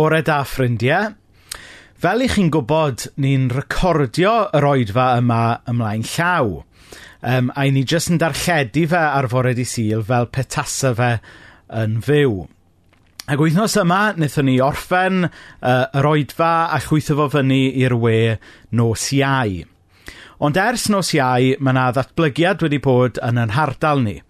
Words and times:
bore 0.00 0.22
da 0.24 0.40
ffrindiau. 0.48 1.12
Fel 2.00 2.24
i 2.24 2.28
chi'n 2.32 2.48
gwybod, 2.52 3.10
ni'n 3.20 3.50
recordio 3.52 4.32
yr 4.56 4.64
oedfa 4.70 5.10
yma 5.20 5.40
ymlaen 5.68 6.06
llaw. 6.14 6.54
Um, 7.20 7.50
a 7.52 7.66
ni 7.68 7.82
jyst 7.84 8.08
yn 8.08 8.20
darlledu 8.22 8.86
fe 8.88 9.02
ar 9.02 9.28
fore 9.28 9.52
di 9.58 9.66
syl 9.68 10.00
fel 10.08 10.30
petasa 10.32 10.94
fe 10.96 11.10
yn 11.82 11.98
fyw. 12.06 12.46
Ac 13.28 13.44
wythnos 13.44 13.76
yma, 13.82 14.00
wnaethon 14.16 14.48
ni 14.48 14.56
orffen 14.64 15.26
uh, 15.28 15.84
yr 16.00 16.08
oedfa 16.14 16.54
a 16.72 16.80
chwytho 16.86 17.18
fo 17.20 17.28
fyny 17.36 17.66
i'r 17.84 17.98
we 18.00 18.16
nos 18.72 19.04
iau. 19.18 19.60
Ond 20.40 20.56
ers 20.64 20.88
nos 20.88 21.12
iau, 21.12 21.52
mae 21.60 21.76
yna 21.76 21.90
ddatblygiad 21.92 22.64
wedi 22.64 22.80
bod 22.80 23.20
yn 23.28 23.44
yn 23.44 23.56
hardal 23.58 24.00
ni– 24.08 24.16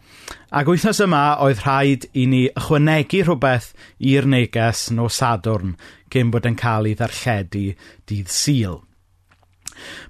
Ac 0.50 0.66
wythnos 0.66 0.98
yma 1.04 1.22
oedd 1.44 1.60
rhaid 1.62 2.04
i 2.18 2.24
ni 2.26 2.40
ychwanegu 2.48 3.20
rhywbeth 3.22 3.68
i'r 4.12 4.26
neges 4.32 4.88
no 4.96 5.04
Sadwrn 5.16 5.76
cyn 6.10 6.32
bod 6.34 6.48
yn 6.50 6.56
cael 6.58 6.88
ei 6.90 6.96
ddarlledu 6.98 7.62
dydd 8.10 8.32
Sul. 8.34 8.80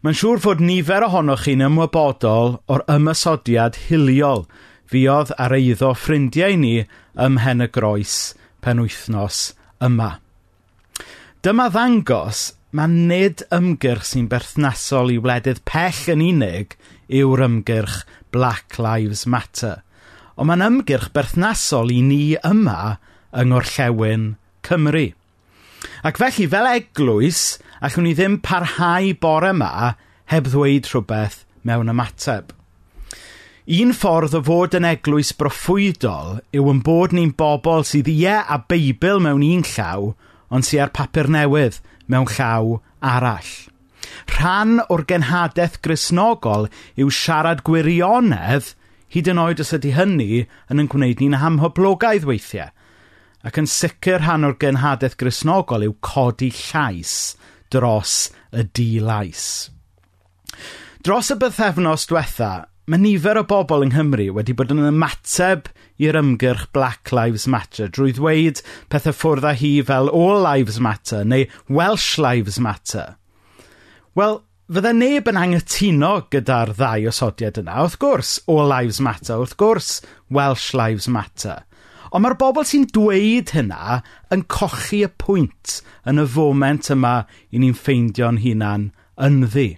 Mae'n 0.00 0.16
siŵr 0.16 0.40
fod 0.44 0.62
nifer 0.64 1.04
ohonoch 1.06 1.44
chi'n 1.44 1.64
ymwybodol 1.66 2.56
o'r 2.72 2.84
ymysodiad 2.94 3.76
hiliol 3.88 4.46
fuodd 4.90 5.34
ar 5.44 5.56
eiddo 5.58 5.92
ffrindiau 5.96 6.56
ni 6.62 6.72
ymhen 7.26 7.66
y 7.66 7.68
groes 7.76 8.16
penwythnos 8.64 9.42
yma. 9.90 10.14
Dyma 11.44 11.68
ddangos 11.74 12.46
mae 12.76 12.88
nid 13.12 13.44
ymgyrch 13.56 14.08
sy'n 14.08 14.32
berthnasol 14.32 15.12
i 15.12 15.20
wledydd 15.20 15.62
pell 15.68 16.02
yn 16.16 16.24
unig 16.30 16.74
yw'r 17.20 17.46
ymgyrch 17.50 18.02
Black 18.32 18.80
Lives 18.80 19.28
Matter– 19.28 19.78
ond 20.40 20.48
mae'n 20.48 20.64
ymgyrch 20.64 21.10
berthnasol 21.12 21.90
i 21.92 21.98
ni 22.00 22.22
yma 22.48 22.96
yng 23.36 23.50
Ngorllewin 23.52 24.22
Cymru. 24.64 25.10
Ac 26.00 26.16
felly, 26.20 26.46
fel 26.48 26.68
eglwys, 26.70 27.42
allwn 27.84 28.08
ni 28.08 28.14
ddim 28.16 28.38
parhau 28.44 29.12
bore 29.20 29.52
yma 29.52 29.92
heb 30.32 30.48
ddweud 30.48 30.88
rhywbeth 30.88 31.42
mewn 31.68 31.92
ymateb. 31.92 32.54
Un 33.80 33.92
ffordd 33.94 34.38
o 34.38 34.40
fod 34.46 34.78
yn 34.78 34.88
eglwys 34.88 35.34
broffwydol 35.36 36.40
yw 36.56 36.72
yn 36.72 36.80
bod 36.88 37.12
ni'n 37.14 37.36
bobl 37.36 37.84
sydd 37.86 38.08
ie 38.10 38.32
a 38.40 38.56
Beibl 38.72 39.20
mewn 39.20 39.44
un 39.44 39.66
llaw, 39.74 40.14
ond 40.48 40.66
sy 40.66 40.80
ar 40.80 40.94
papur 40.96 41.28
newydd 41.30 41.82
mewn 42.08 42.26
llaw 42.32 42.80
arall. 43.12 43.52
Rhan 44.32 44.80
o'r 44.88 45.04
genhadaeth 45.04 45.82
grisnogol 45.84 46.70
yw 46.96 47.12
siarad 47.12 47.60
gwirionedd 47.66 48.72
hyd 49.14 49.30
yn 49.32 49.40
oed 49.42 49.62
os 49.62 49.74
ydy 49.76 49.94
hynny 49.96 50.44
yn 50.70 50.82
yn 50.82 50.90
gwneud 50.90 51.22
ni'n 51.22 51.40
hamhoblogaidd 51.42 52.28
weithiau. 52.28 52.70
Ac 53.46 53.56
yn 53.60 53.68
sicr 53.70 54.20
rhan 54.20 54.44
o'r 54.46 54.58
genhadaeth 54.60 55.16
grisnogol 55.20 55.86
yw 55.86 55.94
codi 56.04 56.50
llais 56.52 57.14
dros 57.72 58.28
y 58.52 58.66
di-lais. 58.76 59.44
Dros 61.00 61.30
y 61.32 61.36
bythefnos 61.40 62.04
diwetha, 62.10 62.50
mae 62.90 63.00
nifer 63.00 63.38
o 63.40 63.44
bobl 63.48 63.86
yng 63.86 63.94
Nghymru 63.94 64.26
wedi 64.36 64.54
bod 64.56 64.74
yn 64.74 64.82
ymateb 64.90 65.70
i'r 66.02 66.18
ymgyrch 66.20 66.66
Black 66.76 67.12
Lives 67.14 67.46
Matter 67.50 67.88
drwy 67.88 68.12
ddweud 68.16 68.60
pethau 68.92 69.16
ffwrdd 69.16 69.46
â 69.48 69.54
hi 69.60 69.72
fel 69.86 70.10
All 70.10 70.42
Lives 70.44 70.80
Matter 70.82 71.24
neu 71.24 71.46
Welsh 71.68 72.18
Lives 72.20 72.58
Matter. 72.60 73.16
Wel, 74.18 74.40
Fydde 74.70 74.90
neb 74.94 75.26
yn 75.26 75.38
anghytuno 75.40 76.08
gyda'r 76.30 76.70
ddau 76.78 77.08
osodiad 77.10 77.56
yna, 77.58 77.80
wrth 77.82 77.96
gwrs. 77.98 78.28
All 78.52 78.68
Lives 78.70 79.00
Matter, 79.02 79.40
wrth 79.42 79.56
gwrs, 79.58 79.88
Welsh 80.30 80.68
Lives 80.78 81.08
Matter. 81.10 81.64
Ond 82.14 82.22
mae'r 82.22 82.36
bobl 82.38 82.62
sy'n 82.70 82.84
dweud 82.94 83.50
hynna 83.56 83.96
yn 84.30 84.44
cochi 84.54 85.00
y 85.02 85.08
pwynt 85.18 85.80
yn 86.06 86.22
y 86.22 86.26
foment 86.36 86.92
yma 86.94 87.16
i 87.50 87.58
ni'n 87.58 87.74
ffeindio'n 87.74 88.38
hunain 88.44 88.84
ynddi. 89.18 89.72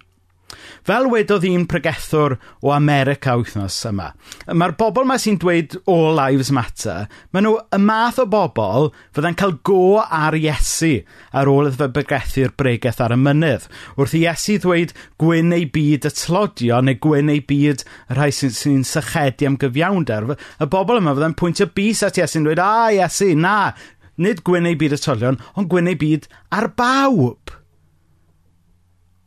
Fel 0.87 1.09
wedodd 1.13 1.47
un 1.49 1.65
pregethwr 1.71 2.37
o 2.63 2.73
America 2.75 3.35
wythnos 3.39 3.77
yma, 3.89 4.11
mae'r 4.51 4.75
bobl 4.79 5.05
yma 5.07 5.19
sy'n 5.21 5.39
dweud 5.43 5.77
All 5.91 6.17
Lives 6.19 6.51
Matter, 6.55 7.07
maen 7.33 7.47
nhw 7.47 7.55
y 7.73 7.81
math 7.83 8.21
o 8.23 8.27
bobl 8.31 8.91
fydda'n 9.15 9.39
cael 9.39 9.55
go 9.67 10.01
ar 10.03 10.37
Iesu 10.39 10.93
ar 11.33 11.51
ôl 11.53 11.71
iddo 11.71 11.85
fe 11.85 11.91
bregethu'r 11.97 12.55
bregeth 12.59 13.01
ar 13.05 13.15
y 13.15 13.21
mynydd. 13.21 13.69
Wrth 13.97 14.17
i 14.19 14.25
Iesu 14.27 14.59
ddweud 14.63 14.95
gwyn 15.23 15.55
ei 15.57 15.69
byd 15.73 16.11
y 16.11 16.15
tlodio 16.19 16.83
neu 16.83 17.01
gwyn 17.07 17.33
ei 17.33 17.43
byd 17.47 17.87
y 17.87 18.19
rhai 18.19 18.31
sy'n 18.35 18.55
sy, 18.59 18.77
sychedu 18.93 19.49
am 19.49 19.59
gyfiawnder, 19.63 20.33
y 20.35 20.71
bobl 20.73 21.01
yma 21.01 21.17
fydda'n 21.17 21.39
pwyntio 21.39 21.71
bus 21.73 22.05
at 22.07 22.21
Iesu'n 22.21 22.47
dweud, 22.49 22.63
a 22.63 22.93
Iesu, 22.99 23.33
na, 23.39 23.73
nid 24.21 24.43
gwyn 24.47 24.69
ei 24.69 24.79
byd 24.79 24.99
y 24.99 25.03
tolion, 25.03 25.41
ond 25.57 25.71
gwyn 25.73 25.91
ei 25.91 25.99
byd 25.99 26.29
ar 26.53 26.73
bawb 26.77 27.62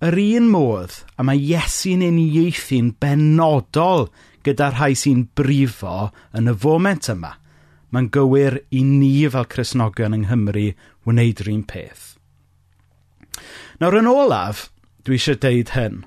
yr 0.05 0.17
un 0.21 0.49
modd 0.51 0.93
a 1.17 1.23
mae 1.25 1.39
Iesu'n 1.41 2.03
uniaethu'n 2.05 2.91
benodol 3.01 4.05
gyda 4.45 4.69
rhai 4.73 4.93
sy'n 4.97 5.23
brifo 5.37 6.11
yn 6.37 6.51
y 6.51 6.53
foment 6.61 7.09
yma. 7.13 7.31
Mae'n 7.89 8.11
gywir 8.13 8.59
i 8.75 8.83
ni 8.85 9.13
fel 9.31 9.47
Cresnogion 9.49 10.17
yng 10.17 10.27
Nghymru 10.27 10.67
wneud 11.09 11.41
yr 11.41 11.51
un 11.53 11.63
peth. 11.69 12.05
Nawr 13.81 13.97
yn 14.01 14.11
olaf, 14.11 14.67
dwi 15.07 15.17
eisiau 15.17 15.39
deud 15.41 15.73
hyn. 15.75 16.03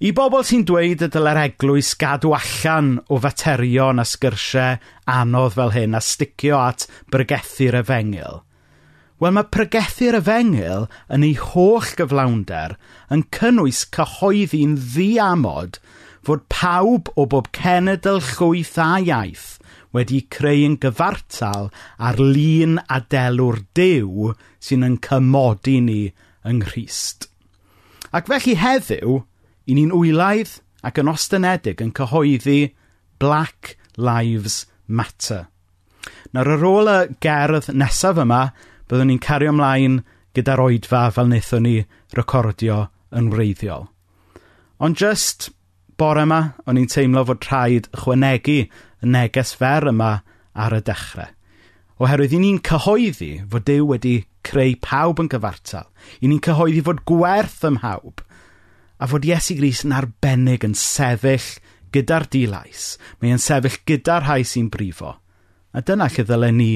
I 0.00 0.14
bobl 0.16 0.46
sy'n 0.46 0.64
dweud 0.64 1.04
y 1.04 1.08
dyle'r 1.12 1.42
eglwys 1.42 1.92
gadw 2.00 2.32
allan 2.38 2.94
o 3.12 3.18
faterion 3.20 4.00
a 4.00 4.06
sgyrsiau 4.08 4.80
anodd 5.12 5.58
fel 5.58 5.74
hyn 5.76 5.98
a 5.98 6.00
sticio 6.00 6.62
at 6.62 6.88
brygethu'r 7.12 7.82
efengil– 7.82 8.40
Wel 9.20 9.34
mae 9.36 9.48
pregethu'r 9.52 10.16
efengyl 10.16 10.86
yn 11.12 11.24
ei 11.26 11.34
holl 11.36 11.88
gyflawnder 11.98 12.76
yn 13.12 13.26
cynnwys 13.36 13.82
cyhoeddi'n 13.96 14.78
ddiamod 14.80 15.76
fod 16.24 16.46
pawb 16.52 17.10
o 17.20 17.26
bob 17.28 17.50
cenedl 17.56 18.22
llwyth 18.30 18.78
a 18.80 18.92
iaith 19.04 19.50
wedi 19.96 20.22
creu'n 20.32 20.78
gyfartal 20.80 21.68
ar 21.98 22.20
lun 22.20 22.78
a 22.88 23.00
delw'r 23.12 23.60
dew 23.76 24.32
sy'n 24.62 24.86
yn 24.86 24.96
cymodi 25.04 25.78
ni 25.84 26.00
yng 26.46 26.62
Nghyst. 26.64 27.26
Ac 28.16 28.30
felly 28.30 28.56
heddiw, 28.58 29.20
i 29.68 29.76
ni'n 29.76 29.94
wylaidd 29.94 30.56
ac 30.86 30.98
yn 31.02 31.10
ostenedig 31.12 31.82
yn 31.84 31.92
cyhoeddi 31.96 32.72
Black 33.20 33.76
Lives 34.00 34.64
Matter. 34.86 35.46
Nawr 36.32 36.54
ar 36.56 36.66
ôl 36.66 36.90
y 36.90 36.98
gerdd 37.22 37.68
nesaf 37.76 38.18
yma, 38.22 38.42
byddwn 38.90 39.12
ni'n 39.12 39.22
cario 39.22 39.54
ymlaen 39.54 40.00
gyda'r 40.34 40.62
oedfa 40.66 41.06
fel 41.14 41.28
wnaethon 41.30 41.66
ni 41.66 41.76
recordio 42.18 42.82
yn 43.14 43.30
wreiddiol. 43.30 43.88
Ond 44.82 44.98
just 44.98 45.50
bore 46.00 46.24
yma, 46.24 46.40
o'n 46.66 46.78
i'n 46.80 46.88
teimlo 46.90 47.26
fod 47.28 47.44
rhaid 47.46 47.90
ychwanegu 47.94 48.62
y 48.64 49.12
neges 49.14 49.52
fer 49.60 49.86
yma 49.90 50.16
ar 50.54 50.76
y 50.76 50.80
dechrau. 50.86 51.30
Oherwydd 52.00 52.32
i 52.32 52.40
ni'n 52.40 52.62
cyhoeddi 52.64 53.30
fod 53.52 53.66
Dyw 53.68 53.86
wedi 53.90 54.14
creu 54.46 54.72
pawb 54.80 55.20
yn 55.20 55.28
gyfartal. 55.28 55.86
I 56.24 56.30
ni'n 56.30 56.40
cyhoeddi 56.44 56.80
fod 56.86 57.02
gwerth 57.08 57.60
ym 57.68 57.76
mhawb. 57.76 58.22
A 59.00 59.08
fod 59.08 59.26
Iesu 59.28 59.58
Gris 59.58 59.84
yn 59.84 59.92
arbennig 59.96 60.64
yn 60.64 60.76
sefyll 60.76 61.58
gyda'r 61.92 62.24
dilais. 62.32 62.94
Mae 63.20 63.34
e'n 63.34 63.42
sefyll 63.42 63.82
gyda'r 63.88 64.24
rhai 64.24 64.42
sy'n 64.48 64.70
brifo. 64.72 65.18
A 65.76 65.84
dyna 65.84 66.08
lle 66.08 66.24
ddylen 66.24 66.56
ni 66.56 66.70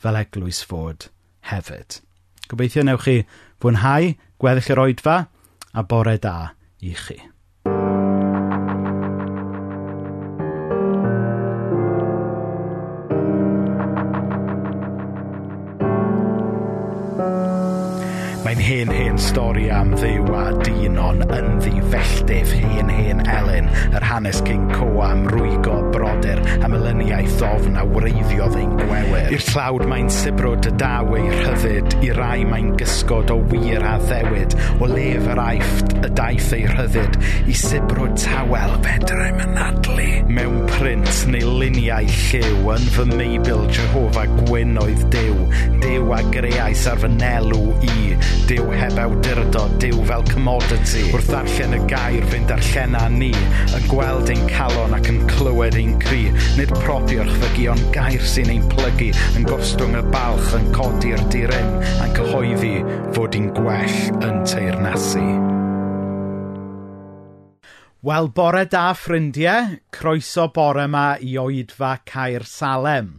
fel 0.00 0.18
eglwys 0.22 0.62
fod 0.66 1.10
hefyd. 1.48 2.00
Gobeithio 2.50 2.84
newch 2.84 3.06
chi 3.06 3.16
fwynhau, 3.62 4.14
gweddill 4.40 4.72
yr 4.74 4.84
oedfa 4.84 5.18
a 5.72 5.84
bore 5.86 6.16
da 6.18 6.36
i 6.82 6.94
chi. 6.98 7.20
stori 19.30 19.68
am 19.70 19.92
ddiw 19.94 20.32
a 20.34 20.44
dinon 20.64 21.20
yn 21.30 21.60
ddifelltif 21.62 22.50
hen 22.56 22.88
hen 22.90 23.20
Elin, 23.30 23.68
yr 23.94 24.02
hanes 24.02 24.40
cyn 24.46 24.64
Co 24.72 24.88
am 25.06 25.22
rwygo 25.30 25.76
brodyr 25.94 26.40
a 26.58 26.70
melyniaeth 26.70 27.42
ofn 27.46 27.78
a 27.78 27.84
wreiddiodd 27.86 28.56
ein 28.58 28.72
gwewyr. 28.80 29.30
I'r 29.30 29.44
tlawd 29.46 29.86
mae'n 29.90 30.10
sibrwd 30.14 30.66
y 30.70 30.72
ei 31.20 31.28
rhyddid, 31.36 31.96
i 32.06 32.10
rai 32.16 32.44
mae'n 32.48 32.72
gysgod 32.80 33.30
o 33.30 33.38
wir 33.52 33.84
a 33.86 33.96
ddewyd, 34.02 34.56
o 34.80 34.88
lef 34.90 35.28
yr 35.34 35.42
aifft 35.44 35.94
y 36.00 36.10
daith 36.18 36.50
ei 36.56 36.66
rhyddid, 36.70 37.18
i 37.46 37.54
sibrwd 37.56 38.16
tawel 38.24 38.74
fedrau 38.86 39.30
mynadlu. 39.38 40.08
Mewn 40.30 40.64
print 40.74 41.22
neu 41.30 41.54
luniau 41.60 42.10
lliw, 42.16 42.60
yn 42.74 42.90
fy 42.96 43.06
meibil 43.12 43.66
Jehova 43.70 44.26
Gwyn 44.40 44.78
oedd 44.82 45.06
dew, 45.14 45.46
dew 45.84 46.10
a 46.16 46.22
greais 46.34 46.86
ar 46.90 46.98
fy 47.04 47.12
nelw 47.14 47.62
i, 47.86 47.96
dew 48.50 48.66
heb 48.74 48.98
awdur 49.04 49.29
awdurdo 49.30 49.68
diw 49.78 49.98
fel 50.06 50.24
commodity. 50.26 51.04
Wrth 51.14 51.28
ddarllen 51.30 51.76
y 51.76 51.80
gair 51.90 52.24
fe'n 52.30 52.46
darllena 52.48 53.04
ni 53.12 53.30
Yn 53.76 53.86
gweld 53.90 54.30
ein 54.32 54.42
calon 54.50 54.96
ac 54.96 55.06
yn 55.10 55.20
clywed 55.30 55.76
ein 55.78 55.94
cri. 56.02 56.24
Nid 56.58 56.72
propio'r 56.82 57.30
ond 57.70 57.86
gair 57.94 58.24
sy'n 58.32 58.50
ein 58.50 58.66
plygu 58.72 59.12
Yn 59.38 59.46
gostwng 59.46 59.94
y 59.98 60.02
balch 60.10 60.50
yn 60.58 60.66
codi'r 60.74 61.22
diren 61.32 61.78
A'n 62.02 62.14
cyhoeddi 62.16 62.74
fod 63.14 63.38
i'n 63.38 63.50
gwell 63.54 64.00
yn 64.18 64.42
teirnasu. 64.48 65.24
Wel, 68.00 68.30
bore 68.32 68.64
da 68.64 68.94
ffrindiau, 68.96 69.74
croeso 69.92 70.46
bore 70.56 70.86
yma 70.88 71.18
i 71.20 71.34
oedfa 71.36 71.98
Caer 72.08 72.46
Salem. 72.48 73.18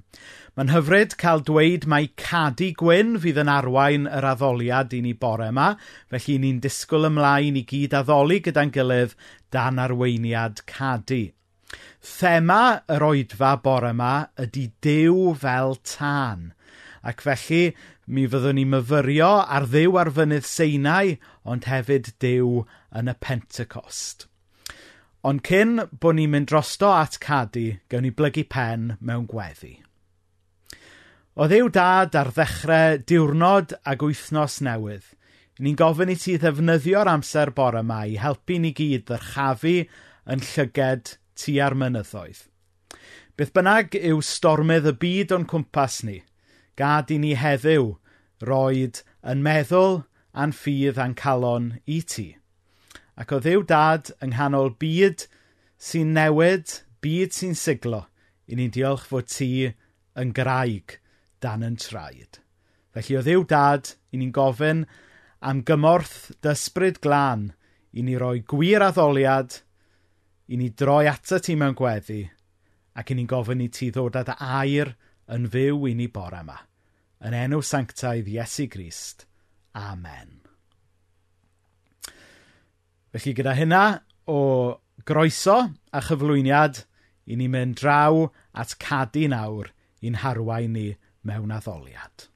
Mae'n 0.59 0.67
hyfryd 0.67 1.13
cael 1.15 1.39
dweud 1.47 1.85
mai 1.87 2.09
cadi 2.19 2.73
gwyn 2.75 3.13
fydd 3.23 3.37
yn 3.39 3.49
arwain 3.51 4.03
yr 4.11 4.25
addoliad 4.33 4.91
i 4.91 4.97
ni 5.03 5.13
bore 5.21 5.45
yma, 5.47 5.67
felly 6.11 6.33
ni'n 6.43 6.57
disgwyl 6.65 7.07
ymlaen 7.07 7.55
i 7.55 7.61
gyd 7.69 7.93
addoli 7.95 8.41
gyda'n 8.43 8.73
gilydd 8.75 9.13
dan 9.55 9.77
arweiniad 9.79 10.59
cadi. 10.67 11.21
Thema 12.03 12.81
yr 12.91 13.05
oedfa 13.07 13.53
bore 13.63 13.93
yma 13.95 14.09
ydy 14.43 14.65
Dew 14.83 15.31
fel 15.39 15.77
tân, 15.87 16.49
ac 16.99 17.23
felly 17.23 17.61
mi 18.11 18.25
fyddwn 18.33 18.59
ni 18.59 18.65
myfyrio 18.73 19.29
ar 19.59 19.69
ddew 19.71 19.95
ar 20.01 20.11
fynydd 20.17 20.49
Seinau, 20.49 21.13
ond 21.47 21.69
hefyd 21.71 22.09
dew 22.19 22.65
yn 22.91 23.07
y 23.07 23.15
Pentecost. 23.23 24.27
Ond 25.23 25.45
cyn 25.47 25.87
bod 25.95 26.19
ni'n 26.19 26.35
mynd 26.35 26.51
drosto 26.51 26.91
at 26.97 27.15
cadi, 27.23 27.69
gawn 27.87 28.03
ni 28.03 28.11
blygu 28.11 28.43
pen 28.51 28.97
mewn 28.99 29.29
gweddi. 29.31 29.77
O 31.31 31.45
ddiw 31.47 31.69
dad 31.71 32.15
ar 32.19 32.27
ddechrau 32.35 32.97
diwrnod 33.07 33.71
ag 33.87 34.01
wythnos 34.03 34.57
newydd, 34.67 35.05
ni'n 35.63 35.77
gofyn 35.79 36.09
i 36.11 36.17
ti 36.19 36.33
ddefnyddio'r 36.35 37.07
amser 37.07 37.53
bore 37.55 37.79
yma 37.85 38.01
i 38.03 38.17
helpu 38.19 38.57
ni 38.59 38.73
gyd 38.75 39.05
ddyrchafu 39.07 39.77
yn 40.33 40.43
llyged 40.43 41.13
tua'r 41.39 41.77
mynyddoedd. 41.79 42.41
Beth 43.39 43.53
bynnag 43.55 43.95
yw 43.95 44.19
stormydd 44.27 44.91
y 44.91 44.93
byd 45.05 45.31
o'n 45.37 45.47
cwmpas 45.47 46.01
ni, 46.03 46.17
gad 46.75 47.13
i 47.15 47.21
ni 47.23 47.31
heddiw 47.39 47.93
roed 48.43 48.99
yn 49.23 49.45
meddwl 49.45 50.01
a'n 50.35 50.51
ffydd 50.51 50.99
a'n 50.99 51.15
calon 51.15 51.77
i 51.87 52.01
ti. 52.03 52.27
Ac 53.15 53.31
o 53.31 53.39
ddiw 53.39 53.63
dad 53.71 54.11
yng 54.19 54.35
nghanol 54.35 54.73
byd 54.83 55.29
sy'n 55.79 56.11
newid, 56.19 56.81
byd 56.99 57.31
sy'n 57.39 57.55
siglo, 57.55 58.09
i 58.51 58.59
ni'n 58.59 58.75
diolch 58.75 59.07
fod 59.07 59.31
ti 59.31 59.69
yn 60.19 60.35
graig 60.35 60.99
dan 61.43 61.65
yn 61.65 61.77
traed. 61.79 62.39
Felly 62.91 63.17
o 63.17 63.23
ddiw 63.25 63.45
dad, 63.47 63.93
i 64.11 64.19
ni'n 64.19 64.33
gofyn 64.35 64.85
am 65.41 65.63
gymorth 65.65 66.31
dysbryd 66.43 66.99
glân 67.03 67.49
i 67.91 68.03
ni 68.03 68.17
roi 68.19 68.41
gwir 68.47 68.83
addoliad, 68.85 69.57
i 70.51 70.57
ni 70.59 70.69
droi 70.75 71.07
ato 71.11 71.39
ti 71.39 71.55
mewn 71.55 71.75
gweddi, 71.77 72.21
ac 72.95 73.11
i 73.11 73.17
ni'n 73.17 73.29
gofyn 73.31 73.63
i 73.63 73.69
ti 73.71 73.89
ddod 73.91 74.19
ad 74.19 74.33
air 74.35 74.93
yn 75.31 75.47
fyw 75.51 75.87
i 75.87 75.95
ni 75.95 76.07
bore 76.11 76.43
yma. 76.43 76.57
Yn 77.21 77.35
enw 77.37 77.61
sanctaidd 77.63 78.29
Iesu 78.31 78.67
Grist. 78.71 79.25
Amen. 79.77 80.39
Felly 83.11 83.35
gyda 83.35 83.53
hynna 83.55 83.83
o 84.31 84.39
groeso 85.07 85.57
a 85.91 86.01
chyflwyniad, 86.03 86.83
i 87.31 87.37
ni 87.37 87.47
mynd 87.47 87.77
draw 87.79 88.27
at 88.57 88.75
cadu 88.81 89.27
nawr 89.31 89.69
i'n 90.01 90.19
harwain 90.23 90.73
ni 90.75 90.87
mewn 91.23 91.51
addoliad. 91.51 92.30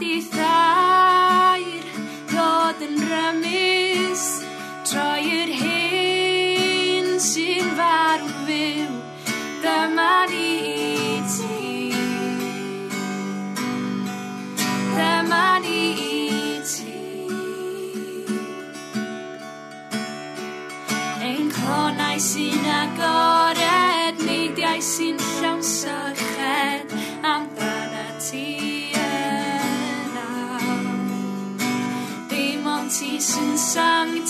satisfied. 0.00 0.77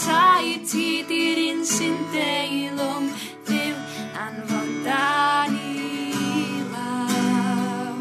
tai 0.08 0.48
ti 0.70 0.86
di'r 1.08 1.38
un 1.50 1.60
sy'n 1.68 1.96
deilwng 2.14 3.08
ddim 3.44 3.76
anfon 4.24 4.70
da 4.86 5.44
ni 5.52 6.54
law. 6.72 7.98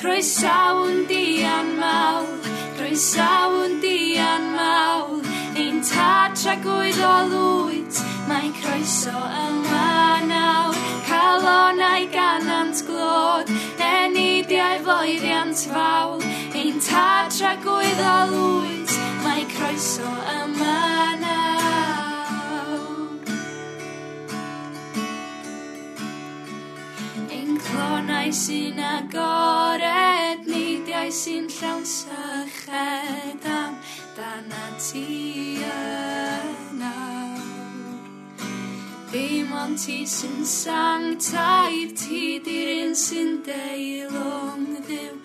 Croesaw'n 0.00 0.98
dian 1.10 1.72
mawr, 1.80 2.28
croesaw'n 2.76 3.80
dian 3.84 4.44
mawr, 4.58 5.24
ein 5.64 5.80
tad 5.92 6.36
tragwydd 6.42 7.00
o 7.00 7.16
lwyt, 7.32 8.04
mae 8.28 8.52
croeso 8.60 9.16
yma 9.46 10.20
nawr, 10.28 10.76
calonau 11.08 12.04
ganant 12.12 12.84
glod, 12.88 13.48
reidiau 14.40 14.78
foeddiant 14.84 15.60
fawr, 15.68 16.22
ein 16.56 16.78
tad 16.80 17.34
rhagwydd 17.42 18.00
a 18.00 18.24
lwyd 18.30 18.92
mae 19.24 19.44
croeso 19.52 20.12
yma 20.32 20.76
nawr. 21.20 22.80
Ein 27.28 27.58
clonau 27.66 28.32
sy'n 28.42 28.80
agored, 28.80 30.46
neidiau 30.48 31.12
sy'n 31.12 31.50
llawn 31.58 31.84
syched 31.84 33.44
am 33.44 33.76
dan 34.16 34.48
a 34.56 36.09
Dim 39.10 39.50
ond 39.50 39.74
ti 39.74 40.06
sy'n 40.06 40.44
sang 40.46 41.06
taib 41.18 41.96
Ti 41.98 42.38
di'r 42.46 42.68
un 42.86 42.92
sy'n 42.94 43.40
deil 43.42 44.12
o'n 44.14 44.68
ddiw 44.86 45.16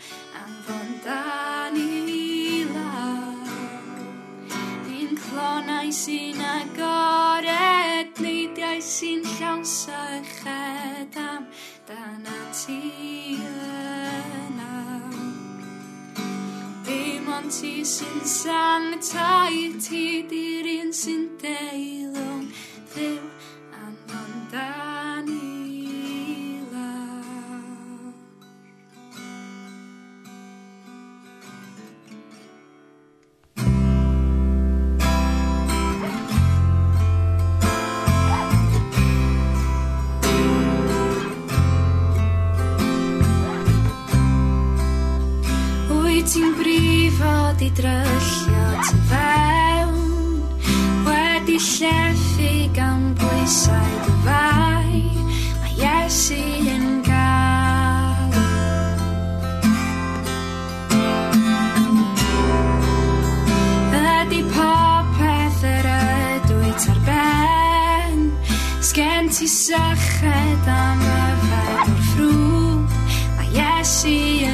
Anfon 0.41 0.87
dan 1.03 1.77
i 1.77 2.63
lawr. 2.71 3.51
Un 5.01 5.13
clonau 5.21 5.91
sy'n 5.99 6.41
agored 6.55 8.23
Neidiau 8.25 8.81
sy'n 8.81 9.21
llawsa 9.35 10.01
yched 10.17 11.21
am 11.21 11.45
Dan 11.85 12.25
a 12.25 12.41
ti 12.57 12.81
yna. 13.37 14.81
Dim 16.89 17.29
ond 17.37 17.53
ti 17.53 17.75
sy'n 17.93 18.19
sang 18.33 18.89
taib 19.13 19.77
Ti 19.77 20.03
di'r 20.33 20.73
un 20.79 20.93
sy'n 21.03 21.29
deil 21.45 22.21
o'n 22.25 22.49
ddiw 22.95 23.34
dan 24.55 25.27
ni 25.27 26.63
lawr. 26.71 28.15
Wyt 45.91 46.31
ti'n 46.31 46.51
brifo 46.55 47.35
di 47.59 47.69
dryllio 47.75 48.67
ty 48.87 48.97
fel 49.11 49.64
cheffu 51.59 52.69
gan 52.73 53.15
bwysau 53.15 53.93
dyfau 54.05 54.91
Mae 55.61 55.73
Iesu 55.79 56.39
yn 56.73 56.87
gael. 57.05 58.35
Ydy 63.95 64.41
popeth 64.55 65.63
yr 65.69 65.87
ydw 65.93 66.57
i 66.65 66.73
tarben 66.85 68.19
Sgen 68.81 69.25
ti 69.29 69.47
syched 69.51 70.71
am 70.71 70.99
yfed 71.13 71.71
o'r 71.85 72.03
ffrwb 72.09 72.87
Mae 73.37 73.49
Iesu 73.59 74.17
yn 74.41 74.44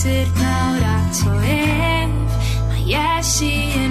Lítið 0.00 0.30
nára 0.40 0.94
svo 1.12 1.34
ef 1.44 2.08
maður 2.88 3.20
she. 3.20 3.89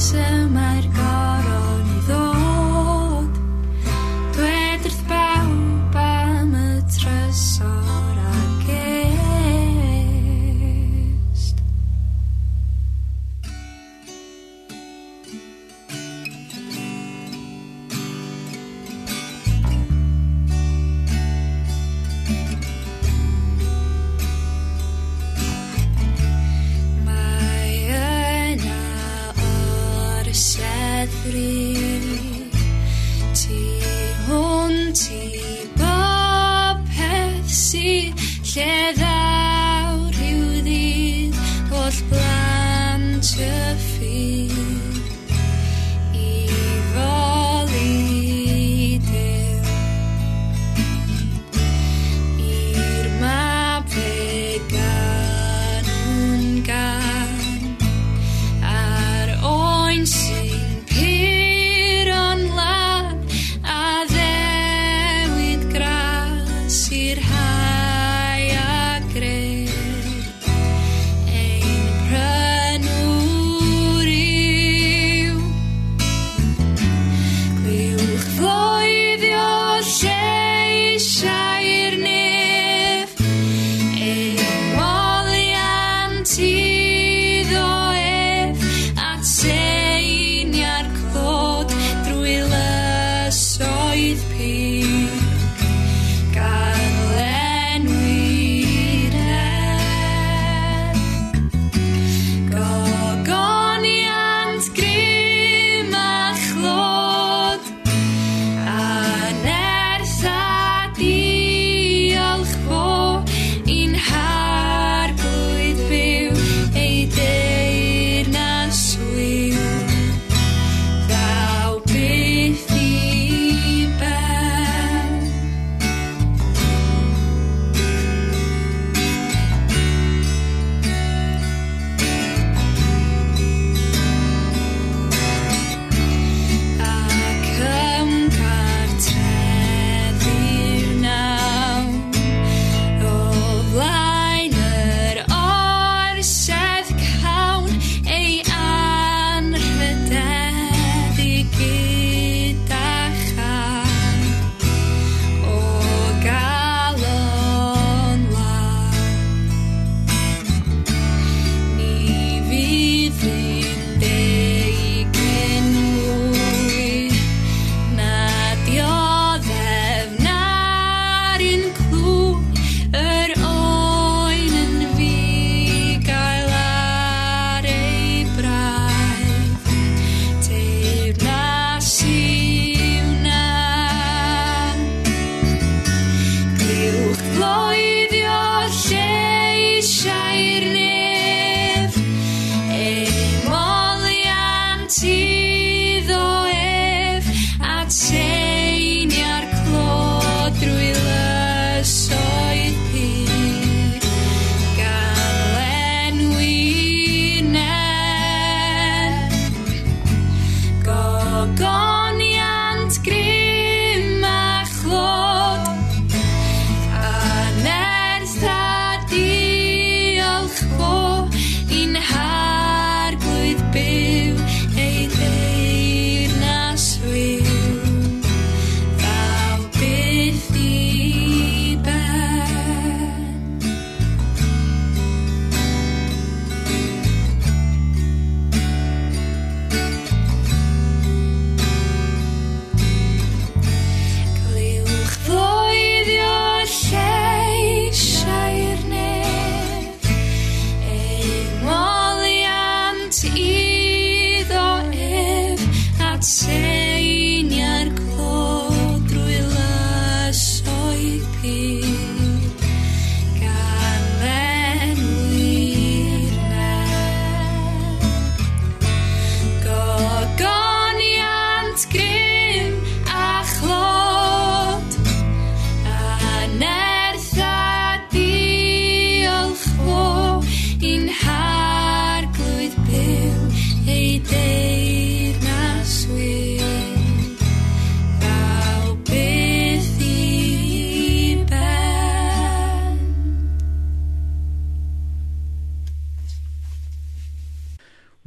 semarkan 0.00 0.96
er 0.96 1.09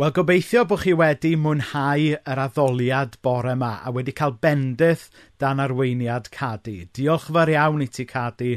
Wel, 0.04 0.12
gobeithio 0.12 0.66
bod 0.68 0.82
chi 0.82 0.92
wedi 1.00 1.30
mwynhau 1.40 2.10
yr 2.28 2.40
addoliad 2.44 3.14
bore 3.24 3.54
yma 3.56 3.70
a 3.88 3.92
wedi 3.96 4.12
cael 4.12 4.34
bendith 4.44 5.06
dan 5.40 5.62
arweiniad 5.64 6.26
Cadi. 6.34 6.90
Diolch 6.92 7.30
fawr 7.30 7.52
iawn 7.54 7.86
i 7.86 7.88
ti 7.88 8.04
Cadi 8.10 8.50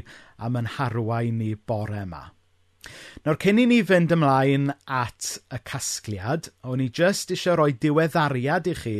am 0.42 0.58
yn 0.58 0.66
harwain 0.74 1.38
ni 1.38 1.52
bore 1.54 2.00
yma. 2.00 2.24
Nawr, 3.22 3.38
cyn 3.44 3.60
i 3.62 3.68
ni 3.70 3.78
fynd 3.86 4.16
ymlaen 4.16 4.72
at 4.90 5.36
y 5.54 5.60
casgliad, 5.70 6.50
o'n 6.66 6.82
i 6.82 6.88
jyst 6.90 7.30
eisiau 7.36 7.60
rhoi 7.60 7.76
diweddariad 7.78 8.66
i 8.72 8.74
chi 8.80 8.96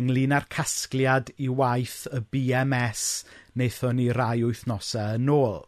ynglyn 0.00 0.32
â'r 0.38 0.48
casgliad 0.56 1.34
i 1.36 1.50
waith 1.60 2.06
y 2.08 2.22
BMS 2.32 3.04
wnaethon 3.52 4.00
ni 4.00 4.08
rai 4.16 4.38
wythnosau 4.46 5.20
yn 5.20 5.28
ôl. 5.36 5.60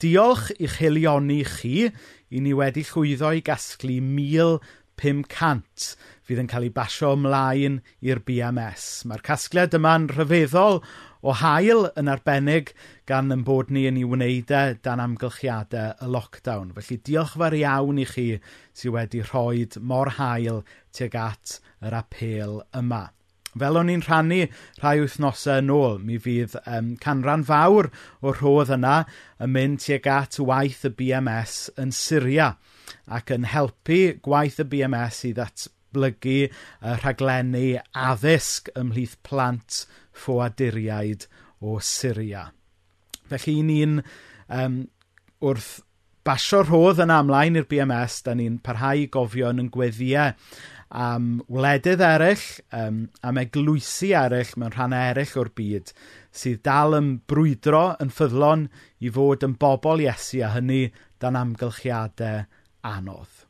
Diolch 0.00 0.48
i'ch 0.56 0.80
helioni 0.80 1.42
chi 1.44 1.90
i 2.32 2.40
ni 2.40 2.56
wedi 2.56 2.82
llwyddo 2.88 3.36
i 3.36 3.42
gasglu 3.44 4.00
1,000 4.00 4.80
pum 5.00 5.22
cant 5.28 5.92
fydd 6.26 6.42
yn 6.42 6.50
cael 6.50 6.66
ei 6.68 6.74
basio 6.74 7.12
ymlaen 7.16 7.80
i'r 8.04 8.20
BMS. 8.26 9.04
Mae'r 9.08 9.24
casgliad 9.26 9.74
yma'n 9.78 10.10
rhyfeddol 10.12 10.82
o 11.22 11.34
hael 11.38 11.88
yn 11.98 12.10
arbennig 12.10 12.72
gan 13.06 13.30
yn 13.34 13.44
bod 13.46 13.70
ni 13.70 13.84
yn 13.90 14.00
ei 14.00 14.06
wneud 14.08 14.52
e 14.58 14.62
dan 14.82 15.02
amgylchiadau 15.04 15.96
y 16.02 16.10
lockdown. 16.16 16.74
Felly 16.78 16.98
diolch 17.06 17.36
fawr 17.38 17.58
iawn 17.58 18.02
i 18.02 18.06
chi 18.12 18.28
sydd 18.74 18.96
wedi 18.96 19.24
rhoi 19.26 19.66
mor 19.80 20.14
hael 20.18 20.62
tuag 20.94 21.18
at 21.26 21.58
yr 21.82 21.98
apel 22.02 22.62
yma. 22.82 23.04
Fel 23.58 23.76
o'n 23.76 23.90
i'n 23.92 24.02
rhannu 24.04 24.46
rhai 24.80 24.94
wythnosau 25.02 25.60
yn 25.60 25.72
ôl, 25.74 25.98
mi 26.00 26.16
fydd 26.22 26.54
um, 26.62 26.94
canran 27.02 27.44
fawr 27.44 27.90
o'r 28.24 28.38
rhodd 28.40 28.72
yna 28.78 29.02
yn 29.44 29.52
mynd 29.52 29.82
tuag 29.84 30.08
at 30.08 30.40
waith 30.40 30.86
y 30.88 30.92
BMS 30.96 31.56
yn 31.82 31.92
Syria 31.92 32.54
ac 33.12 33.34
yn 33.34 33.44
helpu 33.52 34.00
gwaith 34.24 34.62
y 34.64 34.68
BMS 34.72 35.20
i 35.28 35.34
ddatblygu 35.36 36.38
y 36.46 36.48
uh, 36.48 36.96
rhaglenni 37.02 37.76
addysg 37.92 38.72
ymhlith 38.78 39.18
plant 39.26 39.84
ffoaduriaid 40.16 41.28
o 41.60 41.76
Syria. 41.84 42.48
Felly, 43.28 43.60
ni'n 43.68 44.00
um, 44.48 44.82
wrth 45.44 45.82
basio 46.26 46.62
rhodd 46.62 47.02
yn 47.02 47.12
amlaen 47.12 47.58
i'r 47.58 47.66
BMS, 47.70 48.20
da 48.26 48.36
ni'n 48.38 48.60
parhau 48.64 49.02
i 49.02 49.08
gofio 49.12 49.50
yn 49.50 49.70
gweddiau 49.72 50.32
am 50.92 51.40
wledydd 51.48 52.02
eraill, 52.04 52.44
um, 52.76 52.98
am 53.24 53.40
eglwysi 53.40 54.12
eraill 54.16 54.52
mewn 54.60 54.74
rhan 54.74 54.94
eraill 54.96 55.38
o'r 55.40 55.50
byd, 55.56 55.92
sydd 56.36 56.60
dal 56.68 56.98
yn 56.98 57.14
brwydro 57.28 57.84
yn 58.02 58.12
ffyddlon 58.12 58.66
i 59.00 59.12
fod 59.14 59.46
yn 59.46 59.56
bobl 59.60 60.04
Iesu 60.04 60.42
a 60.44 60.52
hynny 60.52 60.82
dan 61.22 61.38
amgylchiadau 61.40 62.44
anodd. 62.92 63.42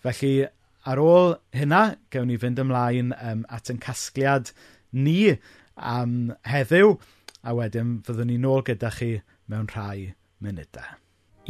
Felly, 0.00 0.46
ar 0.86 1.02
ôl 1.02 1.34
hynna, 1.56 1.82
gewn 2.14 2.30
ni 2.30 2.38
fynd 2.40 2.62
ymlaen 2.62 3.12
um, 3.18 3.44
at 3.50 3.72
yn 3.72 3.82
casgliad 3.82 4.54
ni 4.94 5.34
am 5.76 6.32
heddiw, 6.48 6.96
a 7.42 7.56
wedyn 7.56 7.98
fyddwn 8.06 8.30
ni 8.30 8.40
nôl 8.40 8.64
gyda 8.66 8.94
chi 8.94 9.14
mewn 9.50 9.70
rhai 9.74 10.12
munudau. 10.40 10.99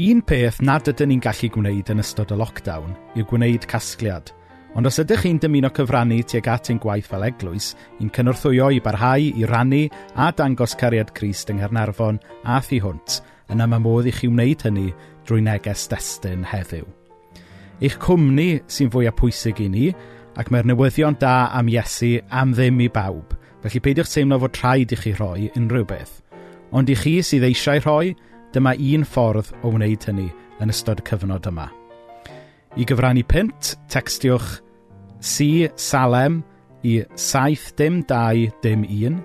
Un 0.01 0.23
peth 0.25 0.63
nad 0.65 0.87
ydyn 0.89 1.11
ni'n 1.11 1.21
gallu 1.21 1.49
gwneud 1.53 1.91
yn 1.93 2.01
ystod 2.01 2.31
y 2.33 2.37
lockdown 2.41 2.95
yw 3.19 3.25
gwneud 3.29 3.67
casgliad, 3.69 4.31
ond 4.73 4.89
os 4.89 4.97
ydych 5.03 5.27
chi'n 5.27 5.41
dymuno 5.43 5.69
cyfrannu 5.77 6.23
tuag 6.25 6.47
at 6.49 6.71
ein 6.73 6.79
gwaith 6.81 7.11
fel 7.11 7.27
eglwys, 7.27 7.75
i'n 8.01 8.09
cynorthwyo 8.17 8.71
i 8.73 8.79
barhau 8.81 9.27
i 9.29 9.45
rannu 9.51 9.83
a 10.17 10.31
dangos 10.39 10.73
cariad 10.81 11.11
Crist 11.19 11.53
yng 11.53 11.61
Nghernarfon 11.61 12.21
a 12.49 12.63
thu 12.65 12.79
hwnt, 12.87 13.19
yna 13.53 13.67
mae 13.69 13.83
modd 13.85 14.09
i 14.09 14.15
chi 14.17 14.31
wneud 14.31 14.65
hynny 14.65 14.87
drwy 15.29 15.43
neges 15.45 15.85
destun 15.93 16.49
heddiw. 16.49 16.89
Eich 17.85 17.99
cwmni 18.01 18.49
sy'n 18.73 18.95
fwyaf 18.95 19.21
pwysig 19.21 19.61
i 19.61 19.69
ni, 19.69 19.91
ac 20.41 20.49
mae'r 20.49 20.71
newyddion 20.71 21.21
da 21.21 21.51
am 21.53 21.69
Iesu 21.69 22.15
am 22.31 22.57
ddim 22.57 22.81
i 22.81 22.89
bawb, 22.89 23.37
felly 23.61 23.85
peidiwch 23.85 24.17
teimlo 24.17 24.41
fod 24.47 24.63
rhaid 24.63 24.97
i 24.97 25.03
chi 25.03 25.13
rhoi 25.19 25.53
unrhyw 25.61 25.85
beth. 25.93 26.23
Ond 26.73 26.89
i 26.89 26.97
chi 26.97 27.19
sydd 27.21 27.45
eisiau 27.51 27.85
rhoi, 27.85 28.17
Dyma 28.55 28.75
un 28.75 29.05
ffordd 29.07 29.53
o 29.63 29.71
wneud 29.71 30.07
hynny 30.09 30.29
yn 30.61 30.73
ystod 30.73 31.03
y 31.03 31.07
cyfnod 31.07 31.47
yma. 31.51 31.69
I 32.79 32.87
gyfrannu 32.87 33.23
pint, 33.27 33.75
textiwch 33.91 34.61
C 35.21 35.69
Salem 35.77 36.41
i 36.83 37.01
7 37.15 37.75
dim 37.79 38.03
2 38.09 38.51
dim 38.63 38.85
1. 38.85 39.21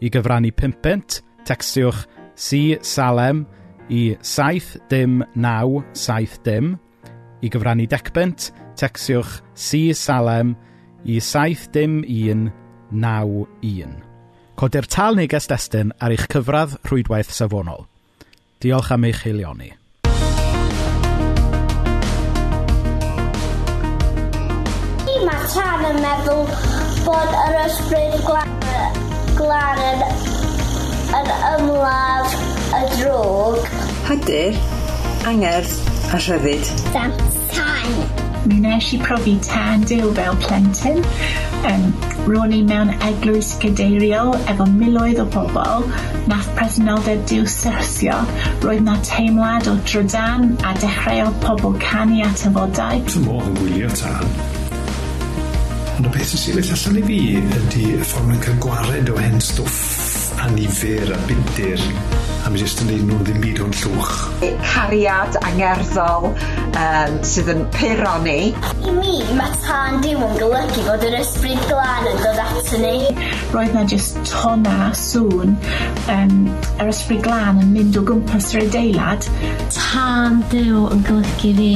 I 0.00 0.10
gyfrannu 0.12 0.52
5 0.52 1.20
textiwch 1.46 2.04
C 2.36 2.78
Salem 2.82 3.46
i 3.88 4.16
7 4.20 4.80
dim 4.90 5.22
9 5.34 5.84
7 5.92 6.42
dim. 6.44 6.76
I 7.42 7.50
gyfrannu 7.52 7.86
decbent, 7.86 8.50
textiwch 8.76 9.40
C 9.54 9.92
Salem 9.94 10.56
i 11.04 11.20
7 11.20 11.72
dim 11.72 12.02
1 12.04 12.50
9 12.90 13.46
1. 13.62 13.98
Codir 14.56 14.86
tal 14.88 15.16
neges 15.16 15.46
destun 15.48 15.92
ar 16.00 16.14
eich 16.14 16.26
cyfradd 16.32 16.78
rhwydwaith 16.88 17.32
safonol. 17.32 17.84
Diolch 18.58 18.90
am 18.90 19.04
eich 19.04 19.18
heilioni. 19.20 19.74
Mae 25.26 25.48
tan 25.52 25.82
yn 25.90 25.98
meddwl 26.00 26.46
bod 27.04 27.34
yr 27.42 27.58
ysbryd 27.66 28.16
glan 29.36 29.82
yn, 29.84 30.04
yn 31.20 31.28
ymladd 31.50 32.38
y 32.78 32.84
drwg. 32.94 33.68
Hydyr, 34.08 34.62
angerdd 35.28 35.76
a 36.16 36.22
rhyddid. 36.22 36.72
Dan 36.96 37.12
tan 37.52 38.35
mi 38.46 38.60
wnes 38.60 38.92
i 38.94 38.98
profi 39.02 39.36
tan 39.44 39.84
tadil 39.86 40.12
fel 40.14 40.36
plentyn. 40.42 41.02
Um, 41.68 41.86
Rwy'n 42.26 42.54
i 42.56 42.62
mewn 42.66 42.90
eglwys 43.06 43.52
gadeiriol 43.62 44.34
efo 44.50 44.66
miloedd 44.66 45.20
o 45.22 45.26
bobl, 45.30 45.86
nath 46.30 46.48
presenoldeb 46.58 47.22
Duw 47.30 47.46
syrsio. 47.50 48.18
roedd 48.64 48.82
na 48.86 48.96
teimlad 49.06 49.68
o 49.70 49.76
drydan 49.86 50.56
a 50.66 50.74
dechreuodd 50.82 51.40
pobl 51.44 51.78
canu 51.82 52.22
at 52.26 52.46
y 52.46 52.52
fodau. 52.58 53.02
Dwi'n 53.06 53.26
modd 53.28 53.50
yn 53.52 53.58
gwylio 53.62 53.94
tan. 54.02 54.36
ond 55.96 56.10
y 56.10 56.10
peth 56.12 56.28
sy'n 56.28 56.42
sefyll 56.42 56.74
allan 56.74 56.98
i 57.00 57.06
fi 57.06 57.20
ydy 57.40 57.86
y 57.94 58.02
ffordd 58.04 58.28
mae'n 58.28 58.44
cael 58.44 58.60
gwared 58.66 59.14
o 59.14 59.16
hen 59.22 59.40
stwff 59.40 60.15
anifer 60.46 61.10
a 61.12 61.18
bunter 61.26 61.80
a 62.46 62.50
mi 62.50 62.60
jyst 62.60 62.78
yn 62.84 62.92
neud 62.92 63.06
nhw 63.08 63.16
ddim 63.26 63.40
byd 63.42 63.60
o'n 63.64 63.72
llwch. 63.74 64.10
Cariad 64.62 65.34
angerddol 65.40 66.28
um, 66.28 67.16
sydd 67.26 67.50
yn 67.50 67.64
puro 67.74 68.12
ni. 68.22 68.36
I 68.86 68.92
mi, 68.94 69.16
mae 69.34 69.56
tân 69.64 69.98
diw 70.04 70.22
yn 70.22 70.36
golygu 70.38 70.84
fod 70.86 71.06
yr 71.08 71.16
ysbryd 71.18 71.64
glân 71.66 72.06
yn 72.12 72.22
dod 72.22 72.38
at 72.44 72.70
ni. 72.84 72.94
Roedd 73.50 73.74
na 73.74 73.82
jyst 73.90 74.20
tona 74.30 74.92
sŵn 75.00 75.56
um, 76.14 76.38
yr 76.76 76.92
ysbryd 76.92 77.26
glân 77.26 77.64
yn 77.64 77.74
mynd 77.74 77.98
o 77.98 78.04
gwmpas 78.06 78.52
yr 78.54 78.68
adeilad. 78.68 79.26
Tân 79.74 80.44
diw 80.54 80.86
yn 80.94 81.02
golygu 81.10 81.54
fi 81.58 81.72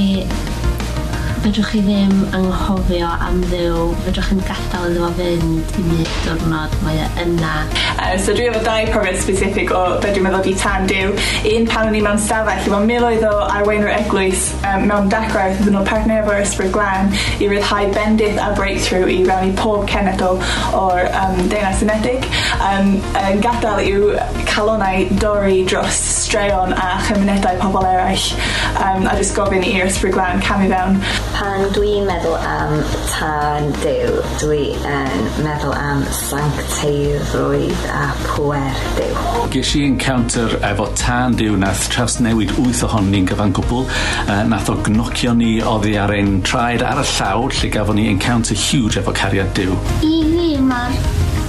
Fedrwch 1.40 1.70
chi 1.72 1.78
ddim 1.80 2.10
anghofio 2.36 3.08
am 3.24 3.38
ddew, 3.48 3.84
fedrwch 4.04 4.26
chi'n 4.28 4.40
gadael 4.44 4.90
iddo 4.90 5.06
fo 5.06 5.12
fynd 5.16 5.78
i 5.80 5.84
mi 5.86 6.02
diwrnod 6.04 6.74
mae 6.84 6.98
e 7.00 7.06
yna. 7.22 7.52
Uh, 7.94 8.10
so 8.20 8.34
dwi 8.36 8.50
efo 8.50 8.60
dau 8.66 8.90
profiad 8.92 9.16
specific 9.22 9.72
o 9.72 9.78
be 10.02 10.10
dwi'n 10.12 10.26
meddwl 10.26 10.44
di 10.44 10.52
tan 10.60 10.84
dew. 10.90 11.14
Un 11.48 11.64
pan 11.70 11.88
o'n 11.88 11.96
i 11.96 12.02
mewn 12.04 12.20
stafell, 12.20 12.60
efo 12.60 12.82
miloedd 12.84 13.24
o 13.24 13.30
arweinwyr 13.54 13.88
eglwys 13.94 14.50
um, 14.68 14.84
mewn 14.90 15.08
dacrau 15.14 15.54
iddyn 15.54 15.78
nhw 15.78 15.84
partner 15.88 16.20
efo'r 16.20 16.42
ysbryd 16.42 16.74
glan 16.76 17.08
i 17.40 17.48
ryddhau 17.48 17.88
bendith 17.96 18.42
a 18.44 18.50
breakthrough 18.60 19.08
i 19.08 19.16
rannu 19.30 19.56
pob 19.62 19.88
cenedl 19.88 20.44
o'r 20.76 21.08
um, 21.22 21.40
deunas 21.48 21.80
unedig. 21.88 22.28
Um, 22.68 22.92
yn 23.22 23.40
gadael 23.40 23.80
yw 23.86 24.12
calonau 24.52 25.08
dorri 25.24 25.64
dros 25.72 26.04
straeon 26.26 26.76
a 26.76 26.92
chymunedau 27.08 27.56
pobl 27.64 27.88
eraill 27.94 28.28
um, 28.76 29.08
a 29.08 29.16
jyst 29.16 29.38
gofyn 29.40 29.64
i'r 29.64 29.88
ysbryd 29.88 30.18
glan 30.20 30.44
camu 30.44 30.68
fewn. 30.76 31.00
Pan 31.34 31.62
dwi'n 31.74 32.06
meddwl 32.08 32.34
am 32.44 32.72
tân 33.08 33.68
Dyw, 33.80 34.16
dwi 34.40 34.64
yn 34.88 35.28
meddwl 35.44 35.74
am 35.76 36.02
sancteiddrwydd 36.16 37.84
a 37.94 38.08
pwer 38.24 38.80
Dyw. 38.98 39.46
Ges 39.54 39.72
i 39.78 39.84
encounter 39.86 40.56
efo 40.66 40.88
tân 40.98 41.36
Dyw 41.38 41.56
nath 41.60 41.86
traws 41.92 42.18
newid 42.24 42.52
wyth 42.58 42.82
ohonyn 42.86 43.14
ni'n 43.14 43.30
gyfan 43.30 43.54
gwbl. 43.56 43.86
Uh, 44.26 44.42
nath 44.50 44.70
o 44.72 44.76
gnocio 44.86 45.34
ni 45.38 45.52
oddi 45.62 45.96
ar 46.00 46.14
ein 46.16 46.40
traed 46.46 46.84
ar 46.86 47.02
y 47.02 47.06
llawr 47.14 47.56
lle 47.60 47.72
gafon 47.76 48.00
ni 48.00 48.08
encounter 48.12 48.58
huge 48.58 49.00
efo 49.00 49.14
cariad 49.16 49.54
Dyw. 49.56 49.78
I 50.06 50.14
fi 50.34 50.52
mae'r 50.70 50.96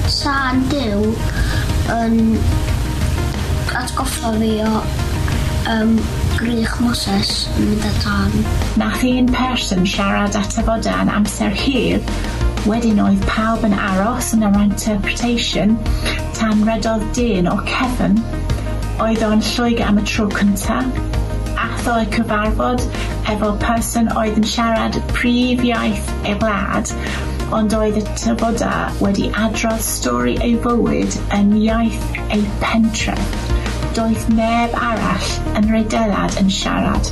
tân 0.08 0.66
Dyw 0.72 1.14
yn 1.98 2.20
atgoffa 3.82 4.36
fi 4.38 4.58
o 4.66 4.76
um, 5.72 5.96
Grych 6.42 6.80
Moses 6.82 7.46
yn 7.54 7.68
mynd 7.70 7.84
at 7.86 7.98
dân. 8.02 8.32
Nath 8.82 9.04
un 9.06 9.28
person 9.30 9.86
siarad 9.86 10.34
ato 10.40 10.64
fo 10.66 10.80
dan 10.82 11.12
amser 11.14 11.54
hir, 11.54 12.02
wedyn 12.66 13.02
oedd 13.04 13.22
pawb 13.30 13.68
yn 13.68 13.76
aros 13.78 14.32
yn 14.34 14.48
yr 14.48 14.58
interpretation 14.64 15.76
tan 16.40 16.66
redodd 16.66 17.06
dyn 17.14 17.52
o 17.52 17.60
Kevin. 17.70 18.18
oedd 19.02 19.22
o'n 19.26 19.46
llwyg 19.52 19.80
am 19.86 20.02
y 20.02 20.08
tro 20.10 20.28
cyntaf. 20.34 20.90
Atho 21.62 22.00
y 22.02 22.10
cyfarfod 22.18 22.84
efo 23.36 23.54
person 23.62 24.10
oedd 24.18 24.42
yn 24.42 24.50
siarad 24.56 24.98
prif 25.14 25.62
iaith 25.70 26.12
ei 26.26 26.36
wlad, 26.42 26.94
ond 27.58 27.78
oedd 27.78 28.02
y 28.02 28.06
tyfoda 28.12 28.74
wedi 29.06 29.30
adrodd 29.46 29.86
stori 29.86 30.38
ei 30.42 30.58
fywyd 30.66 31.22
yn 31.38 31.58
iaith 31.64 32.22
ei 32.34 32.46
pentref 32.66 33.51
doedd 33.96 34.28
neb 34.32 34.76
arall 34.80 35.32
yn 35.60 35.68
redelad 35.74 36.36
yn 36.40 36.52
siarad. 36.54 37.10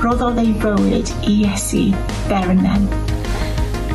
Roddodd 0.00 0.38
ei 0.40 0.54
bywyd 0.62 1.10
i 1.28 1.34
Iesu 1.42 1.82
bernen. 2.30 2.86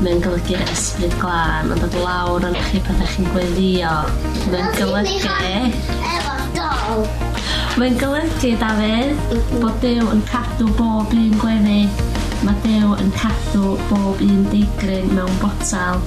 Mae'n 0.01 0.21
golygu'r 0.21 0.61
ysbryd 0.73 1.15
glân 1.21 1.73
yn 1.73 1.81
dod 1.81 1.97
lawr 2.03 2.45
yn 2.49 2.57
chi 2.67 2.81
pan 2.85 3.01
ydych 3.01 3.15
chi'n 3.15 3.29
gweddio. 3.33 3.95
Mae'n 4.53 4.71
golygu... 4.77 5.35
Efo 6.11 6.37
dol. 6.57 7.05
Mae'n 7.81 7.97
golygu, 8.01 8.53
Dafydd, 8.61 9.37
bod 9.57 9.77
Dyw 9.81 10.09
yn 10.13 10.25
cadw 10.29 10.69
bob 10.77 11.15
un 11.17 11.37
gweddi. 11.41 11.85
Mae 12.45 12.57
Dyw 12.65 12.93
yn 13.01 13.13
cadw 13.17 13.77
bob 13.89 14.21
un 14.25 14.45
deigryn 14.53 15.13
mewn 15.17 15.41
botel 15.41 16.01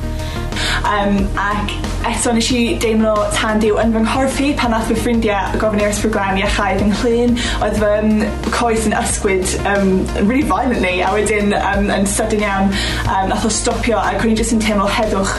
Um, 0.85 1.17
ac 1.41 1.73
eto 2.05 2.33
nes 2.37 2.51
i 2.53 2.59
deimlo 2.81 3.15
tan 3.33 3.61
diw 3.63 3.79
yn 3.81 3.95
fy 3.95 4.01
nghorffi 4.05 4.49
pan 4.59 4.75
nath 4.75 4.91
fy 4.91 4.97
ffrindiau 4.99 5.57
gofyn 5.63 5.81
i'r 5.81 5.93
ysbryglan 5.95 6.41
iachau 6.41 6.77
fy 6.81 6.89
nghlun. 6.91 7.39
Oedd 7.65 7.79
fy 7.81 7.93
um, 8.01 8.11
coes 8.53 8.85
yn 8.89 8.97
ysgwyd 8.99 9.55
um, 9.71 9.95
really 10.29 10.45
violently 10.51 10.99
a 11.01 11.13
wedyn 11.17 11.55
um, 11.57 11.89
yn 11.95 12.05
sydyn 12.17 12.45
iawn 12.45 12.69
um, 12.75 13.33
nath 13.33 13.49
o 13.49 13.53
stopio 13.59 13.97
ac 14.03 14.21
o'n 14.21 14.35
i 14.35 14.37
jyst 14.41 14.57
yn 14.59 14.61
teimlo 14.65 14.91
heddwch 14.99 15.33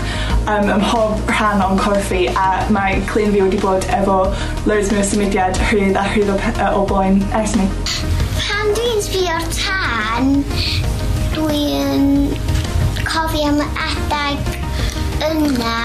um, 0.50 0.72
ym 0.74 0.82
mhob 0.82 1.32
rhan 1.36 1.62
o'n 1.68 1.78
corffi 1.84 2.26
a 2.34 2.50
mae 2.74 2.98
clyn 3.12 3.34
fi 3.36 3.46
wedi 3.46 3.62
bod 3.62 3.86
efo 4.00 4.20
loads 4.66 4.92
mwy 4.94 5.04
o 5.04 5.08
symudiad 5.12 5.62
rhydd 5.70 6.02
a 6.02 6.08
rhydd 6.10 6.34
o, 6.34 6.40
o 6.82 6.86
boen 6.90 7.22
ers 7.38 7.54
ni. 7.60 7.70
Pan 8.42 8.74
dwi'n 8.78 9.06
sbio'r 9.06 9.50
tan, 9.54 10.34
dwi'n 11.38 12.10
cofio 13.06 13.54
am 13.54 13.62
yna 15.32 15.76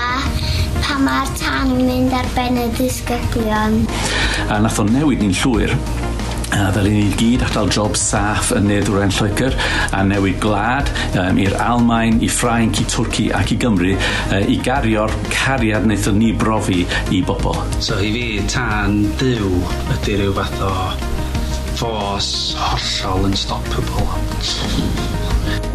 pan 0.81 1.03
mae'r 1.07 1.35
tan 1.41 1.75
yn 1.77 1.83
mynd 1.89 2.15
ar 2.17 2.29
ben 2.37 2.61
y 2.61 2.69
disgyblion. 2.79 3.83
A 4.51 4.61
nath 4.63 4.81
o 4.83 4.87
newid 4.89 5.25
ni'n 5.25 5.37
llwyr 5.43 5.77
a 6.51 6.71
ddaru 6.75 6.91
ni 6.91 7.11
gyd 7.15 7.45
atal 7.47 7.71
job 7.71 7.95
saff 7.99 8.51
yn 8.57 8.67
nedd 8.69 8.89
wren 8.91 9.13
Lloegr 9.15 9.55
a 9.95 10.01
newid 10.07 10.41
gwlad 10.43 10.91
um, 11.15 11.39
i'r 11.39 11.55
Almain, 11.63 12.19
i 12.25 12.29
Ffrainc, 12.31 12.81
i 12.83 12.87
Twrci 12.91 13.29
ac 13.37 13.55
i 13.55 13.59
Gymru 13.61 13.93
uh, 13.95 14.41
i 14.51 14.59
gario'r 14.65 15.15
cariad 15.31 15.87
wnaethon 15.87 16.19
ni 16.19 16.33
brofi 16.37 16.83
i 17.15 17.23
bobl. 17.27 17.55
So 17.79 18.01
i 18.03 18.11
fi, 18.17 18.27
tan 18.51 19.05
dyw 19.21 19.53
ydy 19.97 20.19
rhyw 20.19 20.35
fath 20.41 20.67
o 20.67 20.75
ffos 21.79 22.33
hollol 22.61 23.31
unstoppable. 23.31 24.09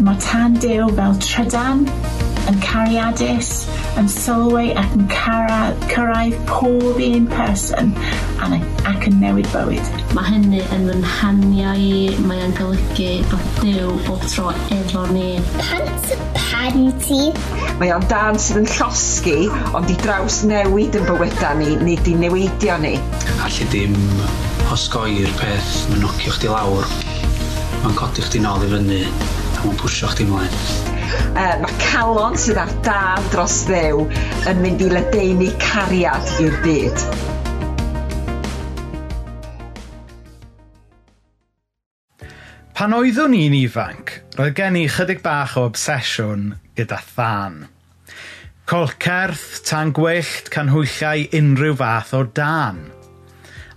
Mae 0.04 0.20
tan 0.22 0.60
dew 0.62 0.86
fel 0.94 1.16
trydan, 1.24 1.86
yn 2.50 2.60
cariadus, 2.62 3.50
yn 4.00 4.08
sylwi 4.12 4.70
ac 4.78 4.94
yn 4.96 5.06
cara, 5.12 5.60
cyrraedd 5.90 6.36
pob 6.50 7.00
un 7.02 7.26
person 7.32 7.92
ac 8.86 9.06
yn 9.08 9.18
newid 9.22 9.48
bywyd. 9.52 9.90
Mae 10.14 10.30
hynny 10.30 10.62
yn 10.74 10.86
fy 10.88 10.96
nhaniau 11.02 11.82
i, 11.82 12.00
mae 12.28 12.44
yn 12.46 12.54
golygu 12.58 13.10
bod 13.32 13.52
Dyw 13.62 13.92
bob 14.06 14.24
tro 14.30 14.50
efo 14.74 15.06
ni. 15.10 15.28
Pant 15.58 16.12
pan 16.46 16.90
ti? 17.02 17.20
Mae 17.80 17.92
o'n 17.94 18.06
dan 18.10 18.38
sydd 18.40 18.62
yn 18.62 18.68
llosgi, 18.76 19.36
ond 19.76 19.90
i 19.92 19.96
draws 20.04 20.42
newid 20.48 20.98
yn 20.98 21.06
bywydau 21.08 21.58
ni, 21.60 21.72
nid 21.82 22.10
i 22.10 22.16
newidio 22.18 22.78
ni. 22.82 22.96
Alli 23.46 23.70
dim 23.72 23.96
osgoi'r 24.74 25.32
peth, 25.40 25.72
mae'n 25.90 26.04
nocio 26.06 26.36
chdi 26.36 26.52
lawr, 26.52 26.90
mae'n 27.84 27.98
codi 27.98 28.26
chdi 28.26 28.42
nôl 28.44 28.66
i 28.66 28.70
fyny, 28.74 29.02
a 29.06 29.64
mae'n 29.64 29.80
pwysio 29.82 30.12
chdi 30.14 30.28
mlaen. 30.30 30.95
Uh, 31.36 31.56
mae 31.62 31.78
calon 31.82 32.36
sydd 32.40 32.58
ar 32.60 32.72
daf 32.86 33.30
dros 33.32 33.62
ddew 33.68 34.04
yn 34.50 34.60
mynd 34.64 34.84
i 34.84 34.90
ledeini 34.92 35.50
cariad 35.62 36.30
i'r 36.42 36.60
byd. 36.64 37.06
Pan 42.76 42.92
oeddwn 42.92 43.32
i'n 43.32 43.54
ifanc, 43.56 44.10
roedd 44.36 44.58
gen 44.58 44.76
i 44.76 44.82
chydig 44.92 45.22
bach 45.24 45.54
o 45.56 45.62
obsesiwn 45.70 46.50
gyda 46.76 46.98
thân. 47.14 47.62
Colcerth, 48.68 49.62
tan 49.64 49.94
gwyllt, 49.96 50.50
canhwyllau 50.52 51.24
unrhyw 51.38 51.78
fath 51.78 52.12
o 52.18 52.24
dan. 52.36 52.82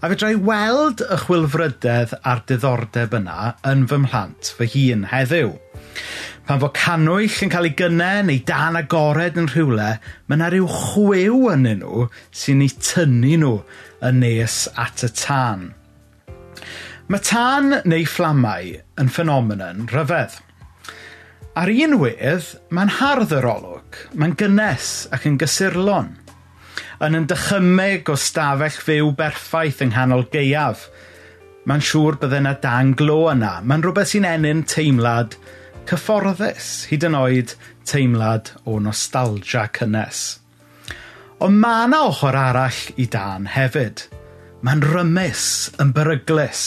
A 0.04 0.08
fedrai 0.08 0.34
weld 0.40 1.02
y 1.04 1.16
chwilfrydedd 1.22 2.18
a'r 2.28 2.44
diddordeb 2.48 3.16
yna 3.20 3.54
yn 3.68 3.82
fy 3.92 4.02
mhlant 4.04 4.52
fy 4.56 4.68
hun 4.74 5.08
heddiw. 5.12 5.50
Pan 6.50 6.58
fod 6.58 6.72
canwyll 6.74 7.44
yn 7.46 7.52
cael 7.54 7.68
ei 7.68 7.76
gynnau 7.78 8.24
neu 8.26 8.40
dan 8.42 8.78
agored 8.80 9.36
yn 9.38 9.52
rhywle, 9.52 9.90
mae 10.26 10.38
yna 10.40 10.48
rhyw 10.50 10.70
chwew 10.74 11.44
yn 11.52 11.68
nhw 11.68 12.08
sy'n 12.40 12.64
ei 12.66 12.72
tynnu 12.74 13.36
nhw 13.38 13.52
yn 14.10 14.18
nes 14.24 14.56
at 14.74 15.04
y 15.06 15.10
tân. 15.20 15.68
Mae 17.06 17.22
tân 17.28 17.76
neu 17.92 18.08
fflamau 18.10 18.72
yn 18.98 19.12
ffenomenon 19.14 19.84
rhyfedd. 19.94 20.40
Ar 21.54 21.70
un 21.70 21.94
wedd, 22.02 22.50
mae'n 22.74 22.96
hardd 22.98 23.38
yr 23.38 23.50
olwg, 23.52 24.02
mae'n 24.18 24.34
gynnes 24.42 24.90
ac 25.14 25.30
yn 25.30 25.38
gysurlon. 25.46 26.16
Yn 27.06 27.20
yn 27.22 27.30
dychymeg 27.30 28.10
o 28.10 28.18
stafell 28.18 28.82
fyw 28.88 29.14
berffaith 29.22 29.86
yng 29.86 29.94
nghanol 29.94 30.26
gaeaf. 30.34 30.90
Mae'n 31.70 31.86
siŵr 31.94 32.18
bydde 32.26 32.42
yna 32.42 32.58
dan 32.66 32.98
glo 32.98 33.22
yna. 33.36 33.60
Mae'n 33.62 33.86
rhywbeth 33.86 34.16
sy'n 34.16 34.32
enyn 34.34 34.66
teimlad 34.66 35.38
cyfforddus, 35.90 36.70
hyd 36.92 37.08
yn 37.08 37.18
oed 37.18 37.56
teimlad 37.90 38.54
o 38.70 38.78
nostalgia 38.84 39.66
cynnes. 39.74 40.40
Ond 41.42 41.58
mae 41.58 41.88
yna 41.88 42.04
ochr 42.10 42.38
arall 42.38 42.80
i 43.00 43.08
dan 43.10 43.48
hefyd. 43.50 44.06
Mae'n 44.62 44.84
rymus, 44.84 45.44
yn 45.80 45.94
beryglus 45.96 46.64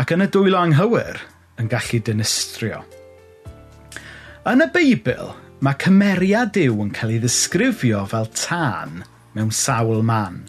ac 0.00 0.12
yn 0.14 0.24
y 0.24 0.28
dwylo 0.32 0.58
anghywir 0.60 1.20
yn 1.60 1.68
gallu 1.70 2.00
dinistrio. 2.04 2.82
Yn 4.48 4.64
y 4.64 4.68
Beibl, 4.74 5.34
mae 5.60 5.78
cymeriad 5.80 6.54
Dyw 6.56 6.78
yn 6.84 6.92
cael 6.96 7.14
ei 7.14 7.20
ddisgrifio 7.22 8.06
fel 8.10 8.30
tân 8.34 9.02
mewn 9.36 9.52
sawl 9.54 10.02
man. 10.06 10.42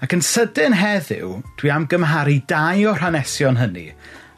Ac 0.00 0.14
yn 0.16 0.24
sydyn 0.24 0.76
heddiw, 0.76 1.38
dwi 1.60 1.72
am 1.72 1.86
gymharu 1.88 2.40
dau 2.50 2.88
o'r 2.90 3.02
hanesion 3.04 3.60
hynny 3.60 3.90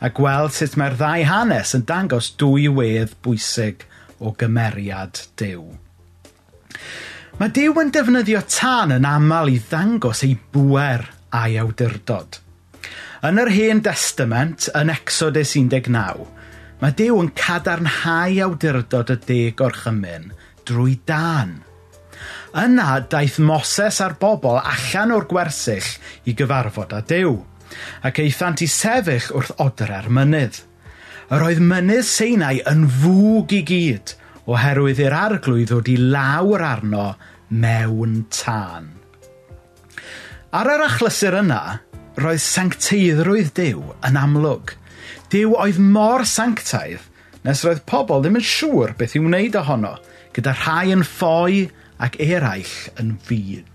a 0.02 0.10
gweld 0.10 0.54
sut 0.56 0.74
mae'r 0.80 0.98
ddau 0.98 1.24
hanes 1.28 1.76
yn 1.78 1.86
dangos 1.86 2.32
dwy 2.40 2.66
wedd 2.74 3.14
bwysig 3.22 3.86
o 4.18 4.34
gymeriad 4.38 5.20
Dyw. 5.38 5.64
Mae 7.38 7.50
Dyw 7.54 7.78
yn 7.80 7.90
defnyddio 7.94 8.42
tân 8.50 8.94
yn 8.98 9.06
aml 9.08 9.52
i 9.54 9.58
ddangos 9.62 10.24
ei 10.26 10.34
bwer 10.54 11.06
a'i 11.32 11.56
awdurdod. 11.62 12.40
Yn 13.22 13.38
yr 13.38 13.50
Hen 13.54 13.82
Testament, 13.86 14.66
yn 14.74 14.90
Exodus 14.90 15.54
19, 15.54 16.26
mae 16.82 16.96
Dyw 16.98 17.20
yn 17.22 17.30
cadarnhau 17.38 18.40
awdurdod 18.48 19.14
y 19.14 19.18
deg 19.28 19.62
o'r 19.62 19.78
chymyn 19.84 20.32
drwy 20.66 20.98
dan. 21.06 21.60
Yna 22.58 22.98
daeth 23.10 23.38
Moses 23.42 24.02
a'r 24.04 24.18
bobl 24.20 24.58
allan 24.60 25.14
o'r 25.14 25.28
gwersyll 25.30 25.88
i 26.28 26.34
gyfarfod 26.36 26.92
â 26.98 27.00
Dyw 27.08 27.38
ac 28.06 28.20
eithant 28.22 28.62
i 28.64 28.68
sefyll 28.70 29.30
wrth 29.38 29.54
odr 29.62 29.92
ar 29.98 30.08
mynydd. 30.12 30.58
Yr 31.32 31.46
oedd 31.48 31.62
mynydd 31.64 32.08
Seinau 32.08 32.60
yn 32.68 32.88
fwg 33.00 33.54
i 33.56 33.62
gyd 33.68 34.16
oherwydd 34.50 35.00
i'r 35.04 35.16
arglwydd 35.16 35.70
ddod 35.70 35.88
i 35.92 35.96
lawr 36.00 36.64
arno 36.66 37.06
mewn 37.48 38.24
tân. 38.34 38.90
Ar 40.52 40.68
yr 40.68 40.84
achlysur 40.84 41.38
yna, 41.38 41.62
roedd 42.20 42.42
sancteiddrwydd 42.44 43.54
Dyw 43.56 43.84
yn 44.08 44.18
amlwg. 44.20 44.74
Dyw 45.32 45.54
oedd 45.56 45.78
mor 45.80 46.26
sanctaidd 46.28 47.08
nes 47.46 47.62
roedd 47.66 47.84
pobl 47.88 48.22
ddim 48.22 48.36
yn 48.38 48.44
siŵr 48.46 48.92
beth 48.98 49.16
i'w 49.16 49.24
wneud 49.24 49.56
ohono, 49.58 49.96
gyda 50.36 50.52
rhai 50.58 50.92
yn 50.94 51.06
ffoi 51.06 51.64
ac 52.02 52.18
eraill 52.20 52.74
yn 53.00 53.16
fyd. 53.24 53.71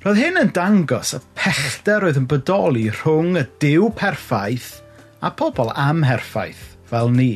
Roedd 0.00 0.16
hyn 0.16 0.38
yn 0.40 0.50
dangos 0.56 1.10
y 1.12 1.18
pellter 1.36 2.06
oedd 2.08 2.16
yn 2.16 2.26
bodoli 2.28 2.86
rhwng 2.88 3.34
y 3.36 3.42
diw 3.60 3.90
perffaith 3.98 4.78
a 5.20 5.28
pobl 5.36 5.68
amherffaith 5.76 6.62
fel 6.88 7.12
ni. 7.12 7.34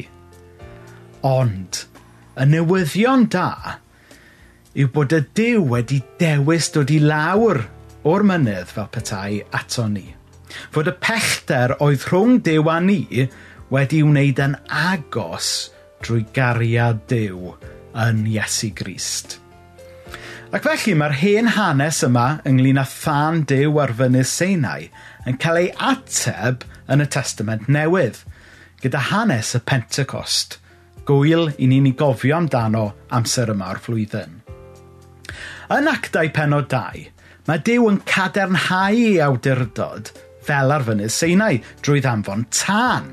Ond, 1.28 1.82
y 2.40 2.46
newyddion 2.48 3.26
da 3.34 3.76
yw 4.72 4.88
bod 4.96 5.12
y 5.12 5.20
diw 5.36 5.60
wedi 5.74 6.00
dewis 6.22 6.70
dod 6.72 6.94
i 6.96 7.02
lawr 7.04 7.66
o'r 8.08 8.24
mynydd 8.32 8.72
fel 8.72 8.88
petai 8.96 9.42
ato 9.60 9.84
ni. 9.92 10.08
Fod 10.72 10.88
y 10.88 10.96
pellter 11.04 11.76
oedd 11.84 12.08
rhwng 12.08 12.40
diw 12.48 12.72
a 12.72 12.80
ni 12.80 13.28
wedi 13.76 14.00
wneud 14.08 14.40
yn 14.40 14.56
agos 14.88 15.54
drwy 16.00 16.24
gariad 16.32 17.04
diw 17.12 17.58
yn 18.08 18.24
Iesu 18.24 18.72
Grist. 18.72 19.43
Ac 20.54 20.62
felly 20.62 20.92
mae'r 20.94 21.16
hen 21.18 21.48
hanes 21.56 21.96
yma 22.06 22.24
ynglyn 22.46 22.78
â 22.78 22.84
thân 22.86 23.40
dew 23.50 23.72
ar 23.82 23.90
fynydd 23.98 24.28
Seinau 24.30 24.84
yn 25.26 25.38
cael 25.42 25.56
ei 25.58 25.70
ateb 25.82 26.62
yn 26.94 27.02
y 27.02 27.06
testament 27.10 27.64
newydd, 27.66 28.20
gyda 28.78 29.00
hanes 29.08 29.48
y 29.58 29.60
Pentecost, 29.66 30.60
gwyl 31.08 31.48
i 31.58 31.66
ni'n 31.66 31.88
ei 31.90 31.96
gofio 31.98 32.36
amdano 32.36 32.84
amser 33.18 33.50
yma 33.50 33.72
o'r 33.72 33.80
flwyddyn. 33.82 34.36
Yn 35.74 35.90
actau 35.90 36.30
penod 36.36 36.68
2, 36.70 37.02
mae 37.50 37.62
Dyw 37.66 37.88
yn 37.90 37.98
cadernhau 38.12 39.00
ei 39.08 39.18
awdurdod 39.26 40.12
fel 40.46 40.76
arfynydd 40.76 41.16
Seinau 41.16 41.58
drwy 41.80 42.04
ddanfon 42.04 42.46
tân. 42.60 43.10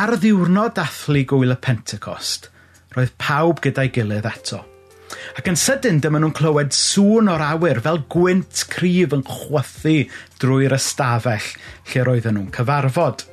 Ar 0.00 0.16
ddiwrnod 0.18 0.74
dathlu 0.80 1.22
gwyl 1.36 1.54
y 1.54 1.58
Pentecost, 1.68 2.50
roedd 2.98 3.14
pawb 3.22 3.62
gyda'i 3.62 3.94
gilydd 3.94 4.26
eto– 4.34 4.64
Ac 5.38 5.48
yn 5.50 5.58
sydyn 5.58 5.98
dyma 6.02 6.20
nhw'n 6.20 6.34
clywed 6.36 6.74
sŵn 6.76 7.30
o'r 7.32 7.42
awyr 7.44 7.80
fel 7.84 8.00
gwynt 8.12 8.64
cryf 8.70 9.14
yn 9.16 9.24
chwythu 9.26 9.96
drwy'r 10.42 10.76
ystafell 10.76 11.48
lle 11.90 12.04
roedden 12.06 12.38
nhw'n 12.38 12.52
cyfarfod. 12.54 13.24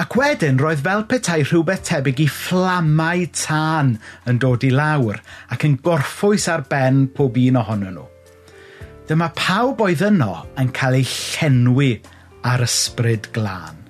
Ac 0.00 0.16
wedyn 0.18 0.60
roedd 0.62 0.82
fel 0.86 1.04
petai 1.10 1.40
rhywbeth 1.42 1.86
tebyg 1.88 2.20
i 2.22 2.26
fflamau 2.30 3.24
tân 3.34 3.96
yn 4.30 4.40
dod 4.42 4.66
i 4.66 4.70
lawr 4.74 5.22
ac 5.52 5.64
yn 5.68 5.78
gorffwys 5.86 6.46
ar 6.52 6.66
ben 6.70 7.06
pob 7.16 7.38
un 7.42 7.58
ohonyn 7.62 7.96
nhw. 7.96 8.06
Dyma 9.06 9.30
pawb 9.38 9.82
oedd 9.86 10.04
yno 10.06 10.32
yn 10.60 10.70
cael 10.74 11.00
ei 11.00 11.06
llenwi 11.06 11.90
ar 12.46 12.62
ysbryd 12.66 13.30
glân. 13.34 13.82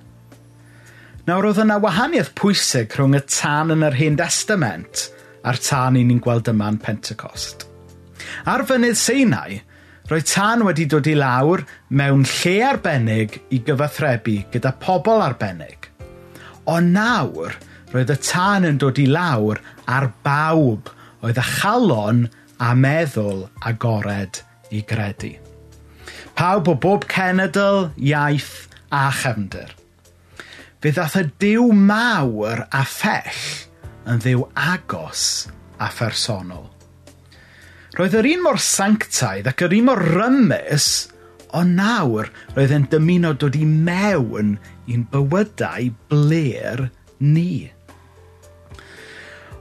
Nawr 1.27 1.49
oedd 1.49 1.61
yna 1.65 1.79
wahaniaeth 1.83 2.33
pwysig 2.39 2.93
rhwng 2.95 3.17
y 3.17 3.23
tân 3.27 3.75
yn 3.75 3.85
yr 3.89 3.99
Hen 3.99 4.19
Testament– 4.21 5.07
a'r 5.47 5.59
tân 5.63 5.97
i 5.99 6.03
ni'n 6.03 6.21
gweld 6.23 6.49
yma'n 6.51 6.79
Pentecost. 6.83 7.65
Ar 8.49 8.65
fynydd 8.67 8.99
Seinau, 8.99 9.57
roedd 10.09 10.27
tân 10.27 10.63
wedi 10.67 10.87
dod 10.91 11.07
i 11.07 11.15
lawr 11.17 11.63
mewn 11.99 12.25
lle 12.27 12.55
arbennig 12.67 13.39
i 13.55 13.61
gyfathrebu 13.67 14.37
gyda 14.53 14.73
pobl 14.83 15.23
arbennig. 15.23 15.89
Ond 16.67 16.93
nawr, 16.95 17.55
roedd 17.93 18.11
y 18.11 18.17
tân 18.29 18.67
yn 18.67 18.79
dod 18.81 18.99
i 18.99 19.07
lawr 19.07 19.61
ar 19.87 20.09
bawb 20.23 20.91
oedd 21.23 21.39
y 21.39 21.47
chalon 21.57 22.25
a 22.63 22.73
meddwl 22.75 23.45
agored 23.69 24.41
i 24.71 24.83
gredu. 24.87 25.35
Pawb 26.37 26.67
o 26.69 26.75
bob 26.77 27.07
cenedl, 27.09 27.87
iaith 27.97 28.67
a 28.93 29.07
chefndir. 29.15 29.71
Fe 30.83 30.91
ddath 30.93 31.17
y 31.17 31.23
diw 31.41 31.71
mawr 31.73 32.67
a 32.67 32.83
phell– 32.85 33.47
yn 34.07 34.23
ddiw 34.23 34.43
agos 34.57 35.21
a 35.83 35.89
phersonol. 35.93 36.65
Roedd 37.97 38.17
yr 38.19 38.27
un 38.29 38.43
mor 38.45 38.59
sanctaidd 38.61 39.47
ac 39.49 39.63
yr 39.65 39.77
un 39.79 39.87
mor 39.89 40.01
rymus, 40.03 40.89
ond 41.57 41.79
nawr 41.79 42.29
roedd 42.55 42.75
e'n 42.75 42.85
dymuno 42.91 43.33
dod 43.39 43.55
i 43.57 43.65
mewn 43.65 44.57
i'n 44.91 45.07
bywydau 45.11 45.89
bler 46.11 46.87
ni. 47.23 47.71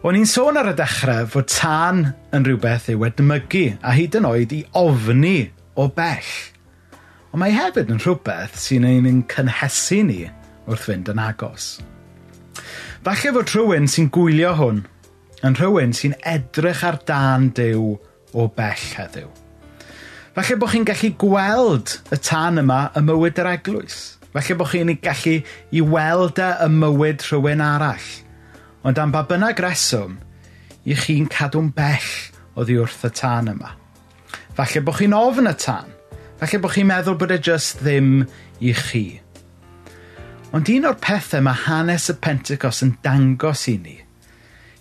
O'n 0.06 0.18
i'n 0.18 0.28
sôn 0.30 0.58
ar 0.60 0.68
y 0.70 0.74
dechrau 0.78 1.26
fod 1.32 1.48
tân 1.50 2.04
yn 2.36 2.44
rhywbeth 2.46 2.90
i'w 2.92 3.06
edmygu 3.08 3.64
a 3.82 3.94
hyd 3.96 4.18
yn 4.20 4.28
oed 4.28 4.52
i 4.54 4.60
ofni 4.78 5.38
o 5.74 5.88
bell. 5.96 6.32
Ond 7.32 7.40
mae 7.42 7.56
hefyd 7.56 7.90
yn 7.90 8.02
rhywbeth 8.04 8.60
sy'n 8.60 8.86
ein 8.86 9.24
cynhesu 9.32 10.02
ni 10.06 10.20
wrth 10.68 10.86
fynd 10.86 11.10
yn 11.10 11.22
agos. 11.22 11.76
Falle 13.06 13.30
fod 13.30 13.52
rhywun 13.54 13.84
sy'n 13.86 14.08
gwylio 14.10 14.48
hwn 14.58 14.80
yn 15.46 15.54
rhywun 15.54 15.92
sy'n 15.94 16.16
edrych 16.26 16.80
ar 16.88 16.96
dan 17.06 17.52
dew 17.54 17.92
o 18.34 18.46
bell 18.56 18.86
heddiw. 18.96 19.28
Falle 20.34 20.56
bod 20.58 20.72
chi'n 20.72 20.86
gallu 20.88 21.12
gweld 21.22 21.92
y 22.10 22.16
tan 22.18 22.58
yma 22.58 22.80
y 22.98 23.04
mywyd 23.06 23.38
yr 23.38 23.52
eglwys. 23.52 24.00
Falle 24.34 24.56
bod 24.58 24.72
chi'n 24.72 24.90
gallu 25.04 25.36
i 25.70 25.82
weld 25.94 26.40
e 26.42 26.48
ym 26.66 26.80
mywyd 26.82 27.22
rhywun 27.28 27.62
arall. 27.62 28.08
Ond 28.82 28.98
am 28.98 29.14
ba 29.14 29.22
bynnag 29.30 29.62
reswm, 29.62 30.16
i 30.82 30.98
chi'n 30.98 31.30
cadw'n 31.30 31.70
bell 31.78 32.10
oddi 32.58 32.74
wrth 32.82 33.06
y 33.06 33.12
tan 33.20 33.52
yma. 33.54 33.70
Falle 34.58 34.82
bod 34.82 34.98
chi'n 34.98 35.14
ofn 35.14 35.52
y 35.52 35.54
tan. 35.62 35.94
Falle 36.42 36.58
bod 36.58 36.74
chi'n 36.74 36.90
meddwl 36.90 37.20
bod 37.22 37.36
e 37.36 37.38
just 37.38 37.86
ddim 37.86 38.26
i 38.58 38.74
chi. 38.74 39.04
Ond 40.54 40.68
un 40.70 40.86
o'r 40.86 40.98
pethau 41.02 41.42
mae 41.42 41.64
hanes 41.66 42.10
y 42.12 42.14
Pentecost 42.22 42.84
yn 42.86 42.94
dangos 43.02 43.66
i 43.72 43.78
ni 43.82 43.96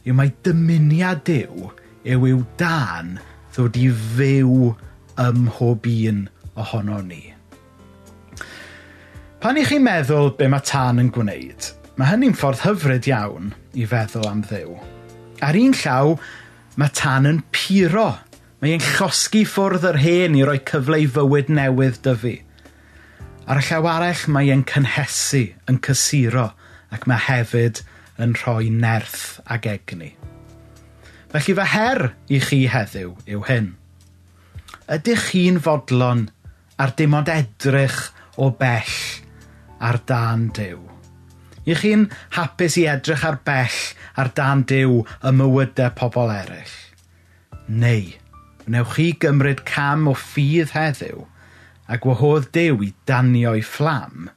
yw 0.05 0.13
mae 0.13 0.29
dymuniad 0.45 1.23
Dyw 1.25 1.71
yw 2.05 2.27
i'w 2.29 2.41
dan 2.59 3.15
ddod 3.55 3.79
i 3.81 3.87
fyw 3.89 4.73
ym 5.23 5.39
mhob 5.47 5.87
un 5.89 6.21
ohono 6.61 6.99
ni. 7.01 7.23
Pan 9.41 9.57
i 9.57 9.65
chi'n 9.65 9.83
meddwl 9.85 10.31
be 10.37 10.49
mae 10.51 10.65
tân 10.65 11.01
yn 11.01 11.11
gwneud, 11.15 11.71
mae 11.97 12.11
hynny'n 12.11 12.37
ffordd 12.37 12.63
hyfryd 12.67 13.09
iawn 13.09 13.51
i 13.73 13.87
feddwl 13.89 14.29
am 14.29 14.45
ddew. 14.45 14.77
Ar 15.45 15.57
un 15.59 15.73
llaw, 15.81 16.15
mae 16.77 16.93
tan 16.93 17.29
yn 17.29 17.41
puro. 17.53 18.11
Mae 18.61 18.77
e'n 18.77 18.85
llosgu 18.95 19.43
ffwrdd 19.49 19.85
yr 19.89 19.99
hen 20.01 20.37
i 20.37 20.45
roi 20.47 20.59
cyfle 20.69 21.01
i 21.03 21.09
fywyd 21.11 21.51
newydd 21.53 22.01
dyfu. 22.05 22.37
Ar 23.45 23.59
y 23.61 23.63
llaw 23.67 23.85
arall 23.85 24.21
mae 24.33 24.47
e'n 24.49 24.63
cynhesu, 24.65 25.43
yn 25.69 25.75
cysuro, 25.85 26.47
ac 26.89 27.03
mae 27.05 27.21
hefyd 27.27 27.83
yn 28.17 28.31
rhoi 28.39 28.71
nerth 28.73 29.37
ag 29.45 29.67
egni. 29.69 30.15
Felly 31.29 31.53
fy 31.59 31.65
her 31.75 32.01
i 32.33 32.39
chi 32.41 32.63
heddiw 32.73 33.11
yw 33.35 33.43
hyn. 33.45 33.67
Ydych 34.95 35.27
chi'n 35.29 35.59
fodlon 35.61 36.23
ar 36.81 36.95
dim 36.97 37.13
ond 37.19 37.29
edrych 37.29 37.99
o 38.41 38.49
bell 38.49 38.97
ar 39.77 40.01
dan 40.09 40.49
dew? 40.57 40.81
I 41.69 41.77
chi'n 41.77 42.07
hapus 42.39 42.79
i 42.81 42.87
edrych 42.89 43.27
ar 43.29 43.37
bell 43.45 43.77
ar 44.17 44.33
dan 44.33 44.65
dew 44.65 45.03
y 45.21 45.35
mywydau 45.37 45.93
pobl 46.01 46.33
eraill? 46.33 46.75
Neu, 47.69 48.09
wnewch 48.65 48.97
chi 48.97 49.07
gymryd 49.21 49.61
cam 49.69 50.09
o 50.09 50.17
ffydd 50.17 50.73
heddiw– 50.73 51.27
a 51.87 51.97
gwahodd 52.01 52.49
Dew 52.55 52.81
i 52.81 52.89
danio'i 53.09 53.61
fflam 53.65 54.29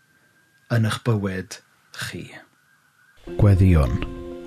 yn 0.74 0.88
eich 0.88 0.98
bywyd 1.06 1.58
chi. 1.96 2.26
Gweddiwn. 3.38 4.02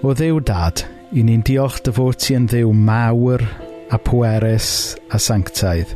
O 0.05 0.13
ddew 0.17 0.41
dad, 0.45 0.83
i 1.13 1.23
ni'n 1.25 1.43
diolch 1.45 1.79
dy 1.85 1.93
fod 1.97 2.19
ti 2.21 2.35
yn 2.37 2.47
ddew 2.49 2.73
mawr 2.77 3.41
a 3.91 3.97
pwerus 4.01 4.69
a 5.13 5.19
sanctaidd. 5.21 5.95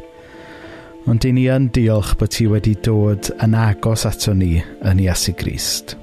Ond 1.05 1.25
i 1.29 1.31
ni 1.35 1.45
yn 1.53 1.69
diolch 1.73 2.15
bod 2.17 2.33
ti 2.33 2.47
wedi 2.49 2.73
dod 2.85 3.29
yn 3.45 3.53
agos 3.57 4.07
ato 4.09 4.33
ni 4.33 4.55
yn 4.81 5.03
Iesu 5.03 5.35
Grist. 5.37 5.93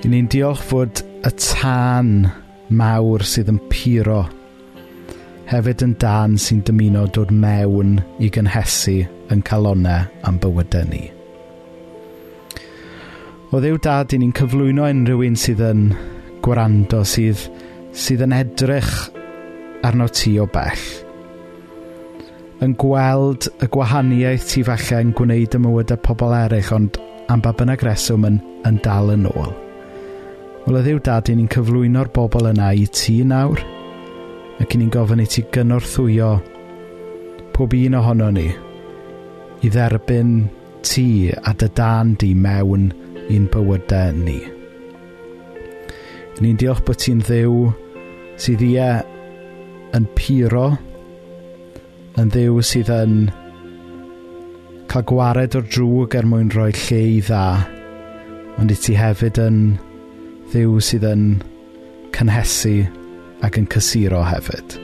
I 0.00 0.08
ni'n 0.08 0.30
diolch 0.32 0.64
fod 0.70 1.04
y 1.20 1.32
tân 1.36 2.30
mawr 2.72 3.24
sydd 3.28 3.52
yn 3.52 3.60
puro 3.70 4.24
hefyd 5.46 5.84
yn 5.84 5.92
dan 6.02 6.34
sy'n 6.40 6.64
dymuno 6.66 7.04
dod 7.14 7.30
mewn 7.30 8.00
i 8.18 8.32
gynhesu 8.32 9.04
yn 9.32 9.42
calonau 9.46 10.06
am 10.26 10.40
bywydau 10.42 10.88
ni. 10.90 11.04
O 13.54 13.60
ddew 13.62 13.78
dad, 13.82 14.12
i 14.12 14.18
ni'n 14.20 14.34
cyflwyno 14.36 14.88
unrhyw 14.90 15.22
un 15.28 15.36
sydd 15.38 15.62
yn 15.64 15.82
gwrando, 16.44 17.02
sydd, 17.06 17.46
sydd 17.94 18.24
yn 18.26 18.34
edrych 18.36 18.90
arno 19.86 20.08
ti 20.10 20.34
o 20.42 20.48
bell. 20.50 20.82
Yn 22.64 22.74
gweld 22.80 23.46
y 23.62 23.68
gwahaniaeth 23.70 24.48
ti 24.50 24.64
falle 24.66 25.00
yn 25.04 25.14
gwneud 25.16 25.54
y 25.54 25.62
mywydau 25.62 26.02
pobl 26.02 26.34
eraill, 26.34 26.74
ond 26.74 26.98
am 27.32 27.42
ba 27.44 27.54
bynnag 27.56 27.86
reswm 27.86 28.26
yn, 28.28 28.42
yn 28.66 28.82
dal 28.84 29.14
yn 29.14 29.28
ôl. 29.30 29.54
Wel, 30.66 30.80
y 30.80 30.84
ddiw 30.88 31.00
dad, 31.06 31.30
ni'n 31.30 31.50
cyflwyno'r 31.52 32.10
bobl 32.14 32.50
yna 32.50 32.72
i 32.74 32.86
ti 32.90 33.20
nawr, 33.24 33.62
ac 34.58 34.74
i 34.74 34.82
ni'n 34.82 34.92
gofyn 34.92 35.22
i 35.22 35.30
ti 35.30 35.46
gynorthwyo 35.54 36.34
pob 37.54 37.72
un 37.78 38.00
ohono 38.02 38.32
ni 38.34 38.50
i 39.64 39.70
dderbyn 39.72 40.32
ti 40.84 41.32
a 41.32 41.52
dy 41.56 41.68
dan 41.78 42.14
di 42.20 42.34
mewn 42.34 42.90
i'n 43.32 43.46
bywydau 43.52 44.12
ni. 44.18 44.38
Ni'n 46.36 46.58
diolch 46.60 46.82
bod 46.84 47.00
ti'n 47.00 47.22
ddew 47.24 47.70
sydd 48.40 48.62
ie 48.66 48.90
yn 49.96 50.06
puro, 50.18 50.66
yn 52.20 52.32
ddew 52.32 52.60
sydd 52.64 52.92
yn 52.92 53.16
cael 54.92 55.06
gwared 55.08 55.56
o'r 55.58 55.66
drwg 55.72 56.18
er 56.18 56.28
mwyn 56.28 56.52
rhoi 56.52 56.70
lle 56.76 57.00
i 57.16 57.22
dda, 57.24 57.46
ond 58.60 58.72
i 58.72 58.76
ti 58.80 58.96
hefyd 59.00 59.40
yn 59.42 59.58
ddew 60.52 60.76
sydd 60.84 61.08
yn 61.08 61.24
cynhesu 62.16 62.76
ac 63.44 63.58
yn 63.60 63.70
cysuro 63.72 64.20
hefyd. 64.28 64.76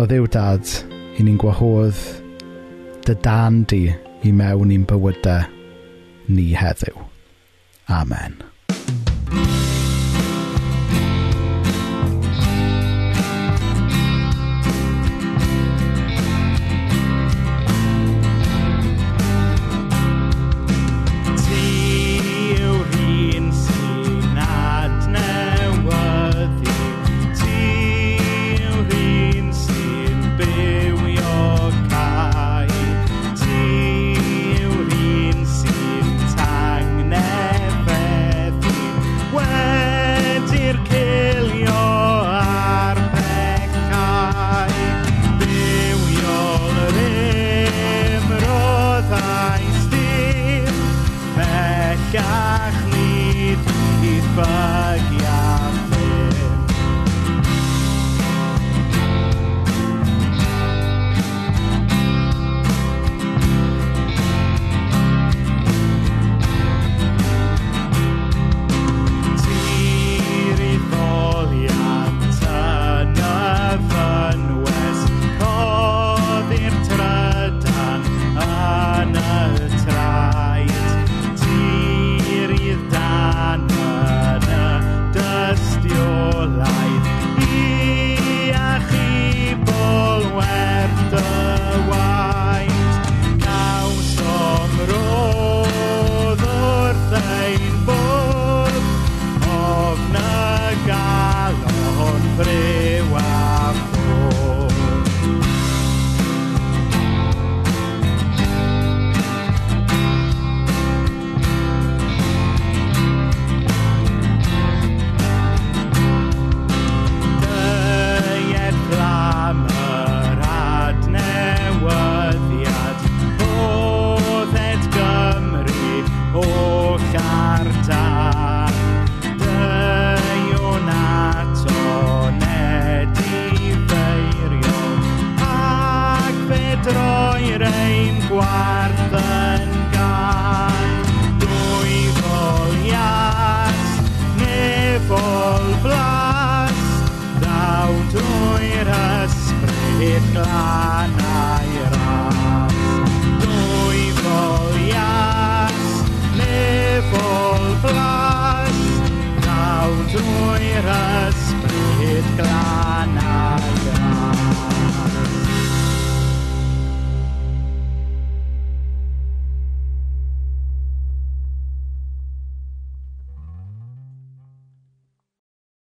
O 0.00 0.08
ddew 0.08 0.26
dad, 0.32 0.64
i 1.20 1.24
ni'n 1.24 1.36
gwahodd 1.40 2.00
dy 3.06 3.14
dan 3.26 3.64
di 3.70 3.82
i 4.28 4.30
mewn 4.38 4.70
i'n 4.74 4.86
bywydau 4.88 5.48
ni 6.28 6.52
heddiw. 6.54 6.98
Amen. 7.90 8.51